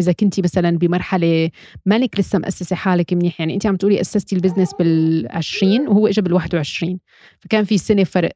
إذا 0.00 0.12
كنتي 0.12 0.42
مثلا 0.42 0.78
بمرحلة 0.78 1.50
مالك 1.86 2.20
لسه 2.20 2.38
مؤسسه 2.38 2.76
حالك 2.76 3.12
منيح. 3.12 3.40
يعني 3.40 3.54
انت 3.54 3.66
عم 3.66 3.76
تقولي 3.76 4.00
أسستي 4.00 4.36
ال 4.36 4.40
business 4.40 4.70
بال20 4.70 5.88
وهو 5.88 6.06
اجى 6.06 6.22
بال21 6.22 6.96
فكان 7.40 7.64
في 7.64 7.78
سنة 7.78 8.04
فرق. 8.04 8.32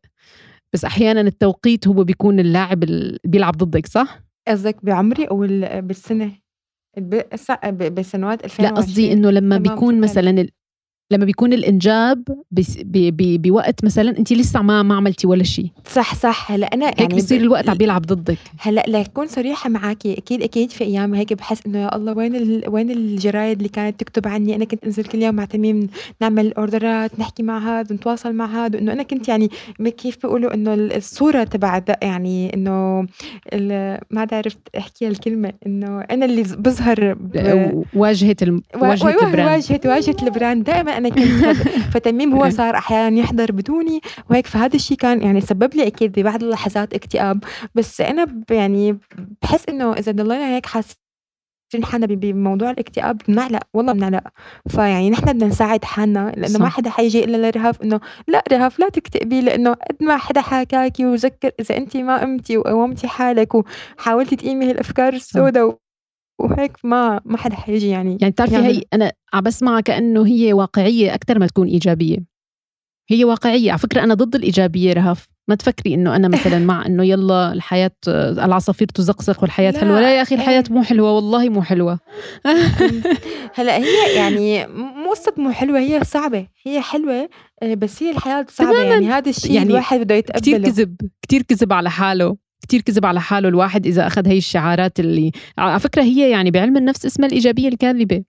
بس 0.72 0.84
أحيانا 0.84 1.20
التوقيت 1.20 1.88
هو 1.88 2.04
بيكون 2.04 2.40
اللاعب 2.40 2.82
اللي 2.82 3.18
بيلعب 3.24 3.56
ضدك 3.56 3.86
صح؟ 3.86 4.20
قصدك 4.48 4.84
بعمري 4.84 5.24
أو 5.24 5.46
بالسنة؟ 5.80 6.32
بسنوات 6.98 8.44
2020 8.44 8.68
لا 8.68 8.70
قصدي 8.70 9.12
إنه 9.12 9.30
لما 9.30 9.58
بيكون 9.58 10.00
مثلا 10.00 10.48
لما 11.10 11.24
بيكون 11.24 11.52
الإنجاب 11.52 12.24
بوقت 13.12 13.84
مثلا 13.84 14.18
انت 14.18 14.32
لسه 14.32 14.62
ما 14.62 14.82
ما 14.82 14.94
عملتي 14.96 15.26
ولا 15.26 15.42
شيء. 15.42 15.70
صح 15.86 16.14
صح. 16.14 16.52
هلا 16.52 16.66
أنا 16.66 16.84
يعني 16.84 17.00
هيك 17.00 17.14
بصير 17.14 17.40
الوقت 17.40 17.68
عم 17.68 17.76
بيلعب 17.76 18.02
ضدك. 18.02 18.38
هلا 18.58 18.84
لاكون 18.88 19.26
صريحة 19.26 19.70
معك 19.70 20.06
أكيد 20.06 20.42
أكيد 20.42 20.70
في 20.70 20.84
أيام 20.84 21.14
هيك 21.14 21.32
بحس 21.32 21.66
إنه 21.66 21.78
يا 21.78 21.96
الله 21.96 22.12
وين 22.12 22.36
ال... 22.36 22.62
وين 22.68 22.90
الجرايد 22.90 23.56
اللي 23.56 23.68
كانت 23.68 24.00
تكتب 24.00 24.28
عني؟ 24.28 24.56
أنا 24.56 24.64
كنت 24.64 24.84
أنزل 24.84 25.04
كل 25.04 25.22
يوم 25.22 25.34
مع 25.34 25.44
تميم 25.44 25.88
نعمل 26.20 26.52
أوردرات 26.52 27.20
نحكي 27.20 27.42
مع 27.42 27.58
هذا 27.58 27.94
نتواصل 27.94 28.32
مع 28.32 28.66
هذا 28.66 28.78
انه 28.78 28.92
أنا 28.92 29.02
كنت 29.02 29.28
يعني 29.28 29.50
كيف 29.96 30.16
بيقولوا 30.22 30.54
إنه 30.54 30.74
الصورة 30.74 31.44
تبع 31.44 31.82
يعني 32.02 32.54
إنه 32.54 33.06
ما 34.10 34.26
عرفت 34.32 34.58
أحكي 34.78 35.08
الكلمة 35.08 35.52
إنه 35.66 36.00
أنا 36.00 36.24
اللي 36.24 36.42
بظهر 36.42 37.14
ب... 37.14 37.84
واجهة 37.94 38.36
الم... 38.42 38.62
واجهة 38.74 39.26
البراند. 39.26 39.48
واجهه 39.48 39.80
واجهة 39.84 40.16
البراند. 40.22 40.64
دائما 40.64 40.97
أنا 40.98 41.08
كنت 41.08 41.56
فتميم 41.94 42.34
هو 42.34 42.50
صار 42.50 42.76
أحيانا 42.76 43.18
يحضر 43.18 43.52
بدوني 43.52 44.00
وهيك 44.30 44.46
فهذا 44.46 44.76
الشيء 44.76 44.96
كان 44.96 45.22
يعني 45.22 45.40
سبب 45.40 45.74
لي 45.74 45.86
أكيد 45.86 46.20
ببعض 46.20 46.42
اللحظات 46.42 46.94
اكتئاب. 46.94 47.44
بس 47.74 48.00
أنا 48.00 48.26
يعني 48.50 48.98
بحس 49.42 49.68
إنه 49.68 49.92
إذا 49.92 50.12
ضلينا 50.12 50.56
هيك 50.56 50.66
حاسين 50.66 50.96
حالنا 51.84 52.06
بموضوع 52.06 52.70
الاكتئاب 52.70 53.22
بنعلق. 53.28 53.62
والله 53.74 53.92
بنعلق. 53.92 54.22
فيعني 54.68 55.10
نحن 55.10 55.24
بدنا 55.24 55.46
نساعد 55.46 55.84
حالنا. 55.84 56.32
لأنه 56.36 56.58
ما 56.58 56.68
حدا 56.68 56.90
حيجي 56.90 57.24
إلا 57.24 57.50
لرهف 57.50 57.82
إنه 57.82 58.00
لا 58.28 58.44
رهف 58.52 58.78
لا 58.78 58.88
تكتئبي. 58.88 59.40
لأنه 59.40 59.72
قد 59.72 59.96
ما 60.00 60.16
حدا 60.16 60.40
حكاكي 60.40 61.06
وذكر 61.06 61.50
إذا 61.60 61.76
انت 61.76 61.96
ما 61.96 62.20
قمتي 62.20 62.56
وقومتي 62.56 63.08
حالك 63.08 63.54
وحاولتي 63.54 64.36
تقيمي 64.36 64.70
الافكار 64.70 65.12
السوداء 65.12 65.78
وهيك 66.38 66.76
ما 66.84 67.20
ما 67.24 67.38
حدا 67.38 67.56
حيجي 67.56 67.88
يعني 67.88 68.18
يعني 68.20 68.32
بتعرفي 68.32 68.56
هي 68.56 68.82
أنا 68.92 69.12
عم 69.34 69.42
بسمعها 69.42 69.80
كأنه 69.80 70.26
هي 70.26 70.52
واقعية 70.52 71.14
أكثر 71.14 71.38
ما 71.38 71.46
تكون 71.46 71.68
إيجابية. 71.68 72.16
هي 73.10 73.24
واقعية. 73.24 73.70
على 73.70 73.78
فكرة 73.78 74.04
أنا 74.04 74.14
ضد 74.14 74.34
الإيجابية 74.34 74.92
رهف. 74.92 75.28
ما 75.48 75.54
تفكري 75.54 75.94
إنه 75.94 76.16
أنا 76.16 76.28
مثلا 76.28 76.58
مع 76.58 76.86
إنه 76.86 77.04
يلا 77.04 77.52
الحياة 77.52 77.90
العصافير 78.08 78.88
تزقزق 78.88 79.42
والحياة 79.42 79.70
لا. 79.70 79.78
حلوة. 79.80 80.00
لا 80.00 80.16
يا 80.16 80.22
أخي 80.22 80.34
الحياة 80.34 80.64
مو 80.70 80.82
حلوة. 80.82 81.12
والله 81.12 81.48
مو 81.48 81.62
حلوة. 81.62 81.98
هلأ 83.54 83.76
هي 83.76 84.14
يعني 84.16 84.66
مو 84.66 85.10
قصه 85.10 85.32
مو 85.36 85.50
حلوة. 85.50 85.78
هي 85.78 86.04
صعبة. 86.04 86.46
هي 86.66 86.80
حلوة 86.80 87.28
آه، 87.62 87.74
بس 87.74 88.02
هي 88.02 88.10
الحياة 88.10 88.46
صعبة. 88.48 88.82
يعني 88.82 89.08
هذا 89.08 89.30
الشيء 89.30 89.52
يعني 89.52 89.70
الواحد 89.70 90.00
بده 90.00 90.14
يتقبله. 90.14 90.40
كثير 90.40 90.62
كذب 90.62 90.96
كثير 91.22 91.42
كذب 91.42 91.72
على 91.72 91.90
حاله. 91.90 92.36
كتير 92.68 92.80
كذب 92.80 93.06
على 93.06 93.20
حاله 93.20 93.48
الواحد 93.48 93.86
إذا 93.86 94.06
أخذ 94.06 94.28
هي 94.28 94.38
الشعارات 94.38 95.00
اللي 95.00 95.32
على 95.58 95.80
فكرة 95.80 96.02
هي 96.02 96.30
يعني 96.30 96.50
بعلم 96.50 96.76
النفس 96.76 97.06
اسمها 97.06 97.28
الإيجابية 97.28 97.68
الكاذبة 97.68 98.24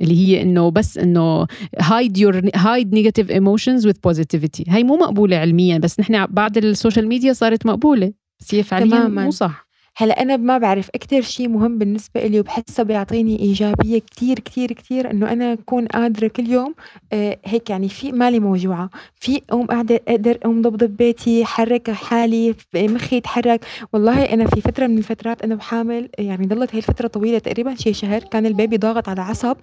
اللي 0.00 0.14
هي 0.14 0.42
إنه 0.42 0.70
بس 0.70 0.98
إنه 0.98 1.46
hide 1.80 2.18
your 2.18 2.50
hide 2.54 2.94
negative 2.94 3.30
emotions 3.30 3.86
with 3.86 3.94
positivity 4.04 4.64
هي 4.68 4.84
مو 4.84 4.96
مقبولة 4.96 5.36
علميا 5.36 5.78
بس 5.78 6.00
نحن 6.00 6.26
بعد 6.26 6.56
ال 6.56 6.63
social 6.63 7.08
media 7.08 7.32
صارت 7.32 7.66
مقبولة 7.66 8.12
بس 8.40 8.54
هي 8.54 8.62
فعليا 8.62 9.08
مو 9.08 9.30
صح. 9.30 9.63
هلا 9.96 10.22
أنا 10.22 10.36
ما 10.36 10.58
بعرف 10.58 10.90
أكتر 10.94 11.20
شيء 11.20 11.48
مهم 11.48 11.78
بالنسبة 11.78 12.26
إلي 12.26 12.40
وبحسه 12.40 12.82
بيعطيني 12.82 13.38
إيجابية 13.40 13.98
كتير 13.98 14.38
كتير 14.38 14.72
كتير 14.72 15.10
إنه 15.10 15.32
أنا 15.32 15.52
أكون 15.52 15.86
قادرة 15.86 16.28
كل 16.28 16.48
يوم 16.48 16.74
آه 17.12 17.38
هيك 17.44 17.70
يعني 17.70 17.88
في 17.88 18.12
مالي 18.12 18.40
موجوعة. 18.40 18.90
في 19.20 19.40
أقوم 19.50 19.66
قاعدة 19.66 20.00
أقدر 20.08 20.38
أقوم 20.42 20.62
ضبضب 20.62 20.96
بيتي 20.96 21.44
حرك 21.44 21.90
حالي 21.90 22.54
مخي 22.74 23.16
يتحرك. 23.16 23.64
والله 23.92 24.22
أنا 24.24 24.46
في 24.46 24.60
فترة 24.60 24.86
من 24.86 24.98
الفترات 24.98 25.42
أنا 25.42 25.54
بحامل 25.54 26.08
يعني 26.18 26.46
ضلت 26.46 26.74
هي 26.74 26.78
الفترة 26.78 27.08
طويلة 27.08 27.38
تقريبا 27.38 27.74
شي 27.74 27.92
شهر 27.92 28.20
كان 28.20 28.46
البيبي 28.46 28.76
ضاغط 28.76 29.08
على 29.08 29.20
عصب 29.20 29.56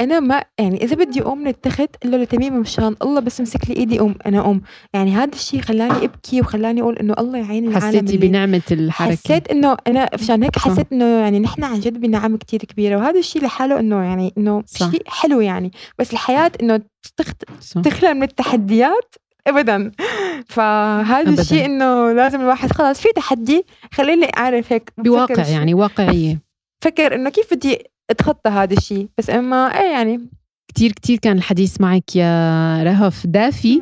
أنا 0.00 0.20
ما 0.20 0.44
يعني 0.58 0.84
إذا 0.84 0.96
بدي 0.96 1.22
أقوم 1.22 1.38
من 1.38 1.48
التخت 1.48 1.90
إلا 2.04 2.16
لتميم 2.16 2.60
مشان 2.60 2.96
الله 3.02 3.20
بس 3.20 3.40
مسك 3.40 3.70
لي 3.70 3.76
إيدي 3.76 3.98
أقوم 3.98 4.14
أنا 4.26 4.38
أقوم. 4.38 4.60
يعني 4.94 5.10
هذا 5.12 5.32
الشيء 5.34 5.60
خلاني 5.60 6.04
أبكي 6.04 6.40
وخلاني 6.40 6.82
أقول 6.82 6.98
إنه 6.98 7.14
الله 7.18 7.38
يعين 7.38 7.68
العالم 7.68 7.86
حسيتي 7.86 8.16
بنعمة 8.16 8.62
الحركة؟ 8.70 9.12
حسيت 9.12 9.50
إنه 9.68 9.76
أنا 9.86 10.08
مشان 10.14 10.42
هيك 10.42 10.58
حسيت 10.58 10.92
إنه 10.92 11.04
يعني 11.04 11.38
نحن 11.38 11.64
عن 11.64 11.80
جد 11.80 12.00
بنعم 12.00 12.36
كتير 12.36 12.60
كبيرة 12.60 12.96
وهذا 12.96 13.18
الشيء 13.18 13.44
لحاله 13.44 13.80
إنه 13.80 14.02
يعني 14.02 14.32
إنه 14.38 14.62
شيء 14.76 15.02
حلو 15.06 15.40
يعني 15.40 15.72
بس 15.98 16.12
الحياة 16.12 16.52
إنه 16.62 16.80
تخت... 17.16 17.44
تخلى 17.84 18.14
من 18.14 18.22
التحديات 18.22 19.14
ابدا. 19.46 19.92
فهذا 20.54 21.40
الشيء 21.40 21.64
إنه 21.64 22.12
لازم 22.12 22.40
الواحد 22.40 22.72
خلاص 22.72 23.00
في 23.00 23.08
تحدي 23.16 23.66
خليني 23.92 24.26
أعرف 24.38 24.72
هيك 24.72 24.92
بواقع 24.98 25.48
يعني 25.48 25.74
واقعية. 25.74 26.38
فكر 26.84 27.14
إنه 27.14 27.30
كيف 27.30 27.54
بدي 27.54 27.78
أتخطى 28.10 28.50
هذا 28.50 28.74
الشيء 28.74 29.08
بس 29.18 29.30
أما 29.30 29.80
إيه 29.80 29.90
يعني 29.90 30.28
كتير 30.68 30.92
كتير 30.92 31.18
كان 31.18 31.36
الحديث 31.36 31.80
معك 31.80 32.16
يا 32.16 32.82
رهف 32.82 33.26
دافي 33.26 33.80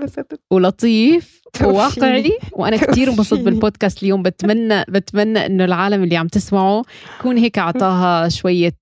ولطيف 0.51 1.37
وواقعي. 1.64 2.38
وأنا 2.53 2.77
كتير 2.77 3.11
انبسطت 3.11 3.40
بالبودكاست 3.40 4.03
اليوم. 4.03 4.22
بتمنى 4.22 4.85
بتمنى 4.88 5.46
إنه 5.46 5.64
العالم 5.64 6.03
اللي 6.03 6.16
عم 6.16 6.29
تسمعه 6.29 6.83
يكون 7.20 7.37
هيك 7.38 7.59
أعطاها 7.59 8.29
شوية 8.29 8.77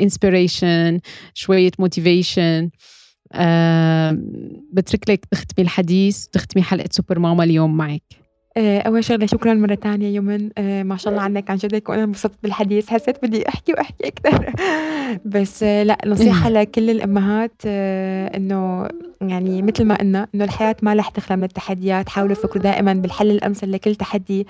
inspiration 0.00 0.66
آه، 0.94 1.00
شوية 1.34 1.70
motivation 1.78 2.70
أه 3.32 4.18
بترك 4.72 5.10
لك 5.10 5.24
تختمي 5.24 5.64
الحديث 5.64 6.26
تختمي 6.26 6.62
حلقة 6.62 6.88
سوبر 6.92 7.18
ماما 7.18 7.44
اليوم 7.44 7.76
معك. 7.76 8.02
آه، 8.12 8.29
أول 8.58 9.04
شغلة 9.04 9.26
شكرًا 9.26 9.54
مرة 9.54 9.74
تانية 9.74 10.16
يمن 10.16 10.50
آآ 10.58 10.82
ما 10.82 10.96
شاء 10.96 11.12
الله 11.12 11.22
عنِّك 11.22 11.50
عن 11.50 11.56
جد 11.56 11.82
وأنا 11.88 12.04
انبسطت 12.04 12.38
بالحديث، 12.42 12.88
حسيت 12.90 13.22
بدي 13.24 13.48
أحكي 13.48 13.72
وأحكي 13.72 14.08
أكتر. 14.08 14.52
بس 15.24 15.62
آه، 15.62 15.82
لأ 15.82 15.98
نصيحة 16.06 16.50
لكل 16.50 16.90
الأمهات 16.90 17.62
آه، 17.66 18.36
إنه 18.36 18.88
يعني 19.20 19.62
مثل 19.62 19.84
ما 19.84 19.94
قلنا 19.96 20.28
إنه 20.34 20.44
الحياة 20.44 20.76
ما 20.82 20.94
رح 20.94 21.08
تخلى 21.08 21.36
من 21.36 21.44
التحديات، 21.44 22.08
حاولوا 22.08 22.34
تفكروا 22.34 22.62
دائمًا 22.62 22.92
بالحل 22.92 23.30
الأمثل 23.30 23.72
لكل 23.72 23.94
تحدي، 23.94 24.46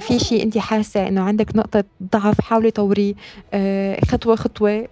في 0.00 0.18
شي 0.18 0.42
أنتِ 0.42 0.58
حاسة 0.58 1.08
إنه 1.08 1.20
عندِك 1.22 1.56
نقطة 1.56 1.84
ضعف 2.02 2.40
حاولي 2.40 2.70
طوريه 2.70 3.14
خطوة، 4.08 4.36
خطوة 4.36 4.88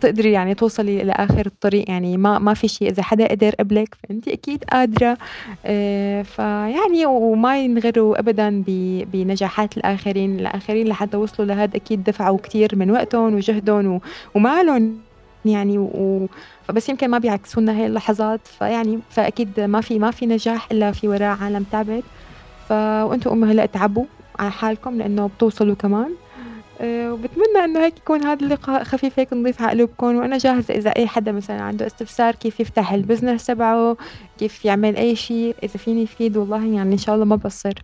تقدري 0.00 0.32
يعني 0.32 0.54
توصلي 0.54 0.98
لآخر 1.04 1.46
الطريق 1.46 1.90
يعني 1.90 2.16
ما 2.16 2.38
ما 2.38 2.54
في 2.54 2.68
شيء 2.68 2.88
إذا 2.90 3.02
حدا 3.02 3.28
قدر 3.28 3.54
قبلِك 3.54 3.94
فأنتِ 3.94 4.28
أكيد 4.28 4.64
قادرة. 4.72 5.18
آآ 5.64 6.22
فيعني 6.22 7.06
وما 7.06 7.60
ينغروا 7.64 8.18
أبدًا 8.20 8.64
بنجاحات 9.06 9.76
الآخرين، 9.76 10.40
الآخرين 10.40 10.88
لحتى 10.88 11.16
وصلوا 11.16 11.48
لهاد 11.48 11.74
أكيد 11.74 12.02
دفعوا 12.02 12.38
كتير 12.42 12.76
من 12.76 12.90
وقتهم 12.90 13.34
وجهدهم 13.34 13.86
و 13.96 14.00
وما 14.34 14.62
لهم 14.62 15.04
يعني 15.44 15.78
و 15.78 16.28
فبس 16.62 16.88
يمكن 16.88 17.08
ما 17.10 17.18
بيعكسوا 17.18 17.62
لنا 17.62 17.72
هاي 17.80 17.86
اللحظات. 17.86 18.46
فيعني 18.46 19.02
فأكيد 19.10 19.60
ما 19.60 19.80
في 19.80 19.98
ما 19.98 20.10
في 20.10 20.26
نجاح 20.26 20.66
إلا 20.72 20.92
في 20.92 21.08
وراه 21.08 21.26
عالم 21.26 21.64
تعبت 21.64 22.04
ف 22.56 22.72
وأنتم 22.72 23.30
أمة 23.30 23.52
هلأ 23.52 23.66
تعبوا 23.66 24.06
على 24.40 24.50
حالكم 24.50 24.98
لإنه 24.98 25.26
بتوصلوا 25.26 25.74
كمان. 25.74 26.18
آه، 26.80 27.12
وبتمنى 27.12 27.64
إنه 27.64 27.84
هيك 27.84 27.98
يكون 27.98 28.24
هذا 28.24 28.46
اللقاء 28.46 28.84
خفيف 28.84 29.18
هيك 29.18 29.32
نضيف 29.32 29.62
على 29.62 29.72
قلوبكم 29.72 30.16
وأنا 30.16 30.38
جاهزة 30.38 30.74
إذا 30.74 30.90
أي 30.90 31.06
حدا 31.06 31.32
مثلا 31.32 31.62
عنده 31.62 31.86
استفسار 31.86 32.34
كيف 32.34 32.60
يفتح 32.60 32.92
ال 32.92 32.98
business 32.98 33.46
تبعه 33.46 33.96
كيف 34.38 34.64
يعمل 34.64 34.96
أي 34.96 35.16
شيء 35.16 35.56
إذا 35.62 35.76
فيني 35.76 36.06
فيد 36.06 36.36
والله 36.36 36.66
يعني 36.66 36.92
إن 36.92 36.98
شاء 36.98 37.14
الله 37.14 37.24
ما 37.24 37.36
بقصر 37.36 37.74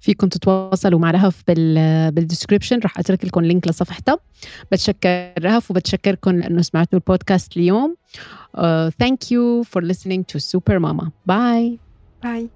فيكم 0.00 0.28
تتواصلوا 0.28 0.98
مع 0.98 1.10
رهف 1.10 1.42
بال 1.48 2.10
بال 2.12 2.22
description 2.22 2.78
رح 2.78 2.98
أترك 2.98 3.24
لكم 3.24 3.40
link 3.40 3.68
لصفحتها 3.68 4.18
بتشكر 4.72 5.32
رهف 5.38 5.70
وبتشكركم 5.70 6.30
لأنه 6.30 6.62
سمعتوا 6.62 6.98
البودكاست 6.98 7.56
اليوم. 7.56 7.96
thank 8.98 9.32
you 9.32 9.62
for 9.62 9.92
listening 9.92 10.22
to 10.34 10.38
سوبر 10.38 10.78
ماما 10.78 11.10
bye 11.26 11.78
باي 12.22 12.48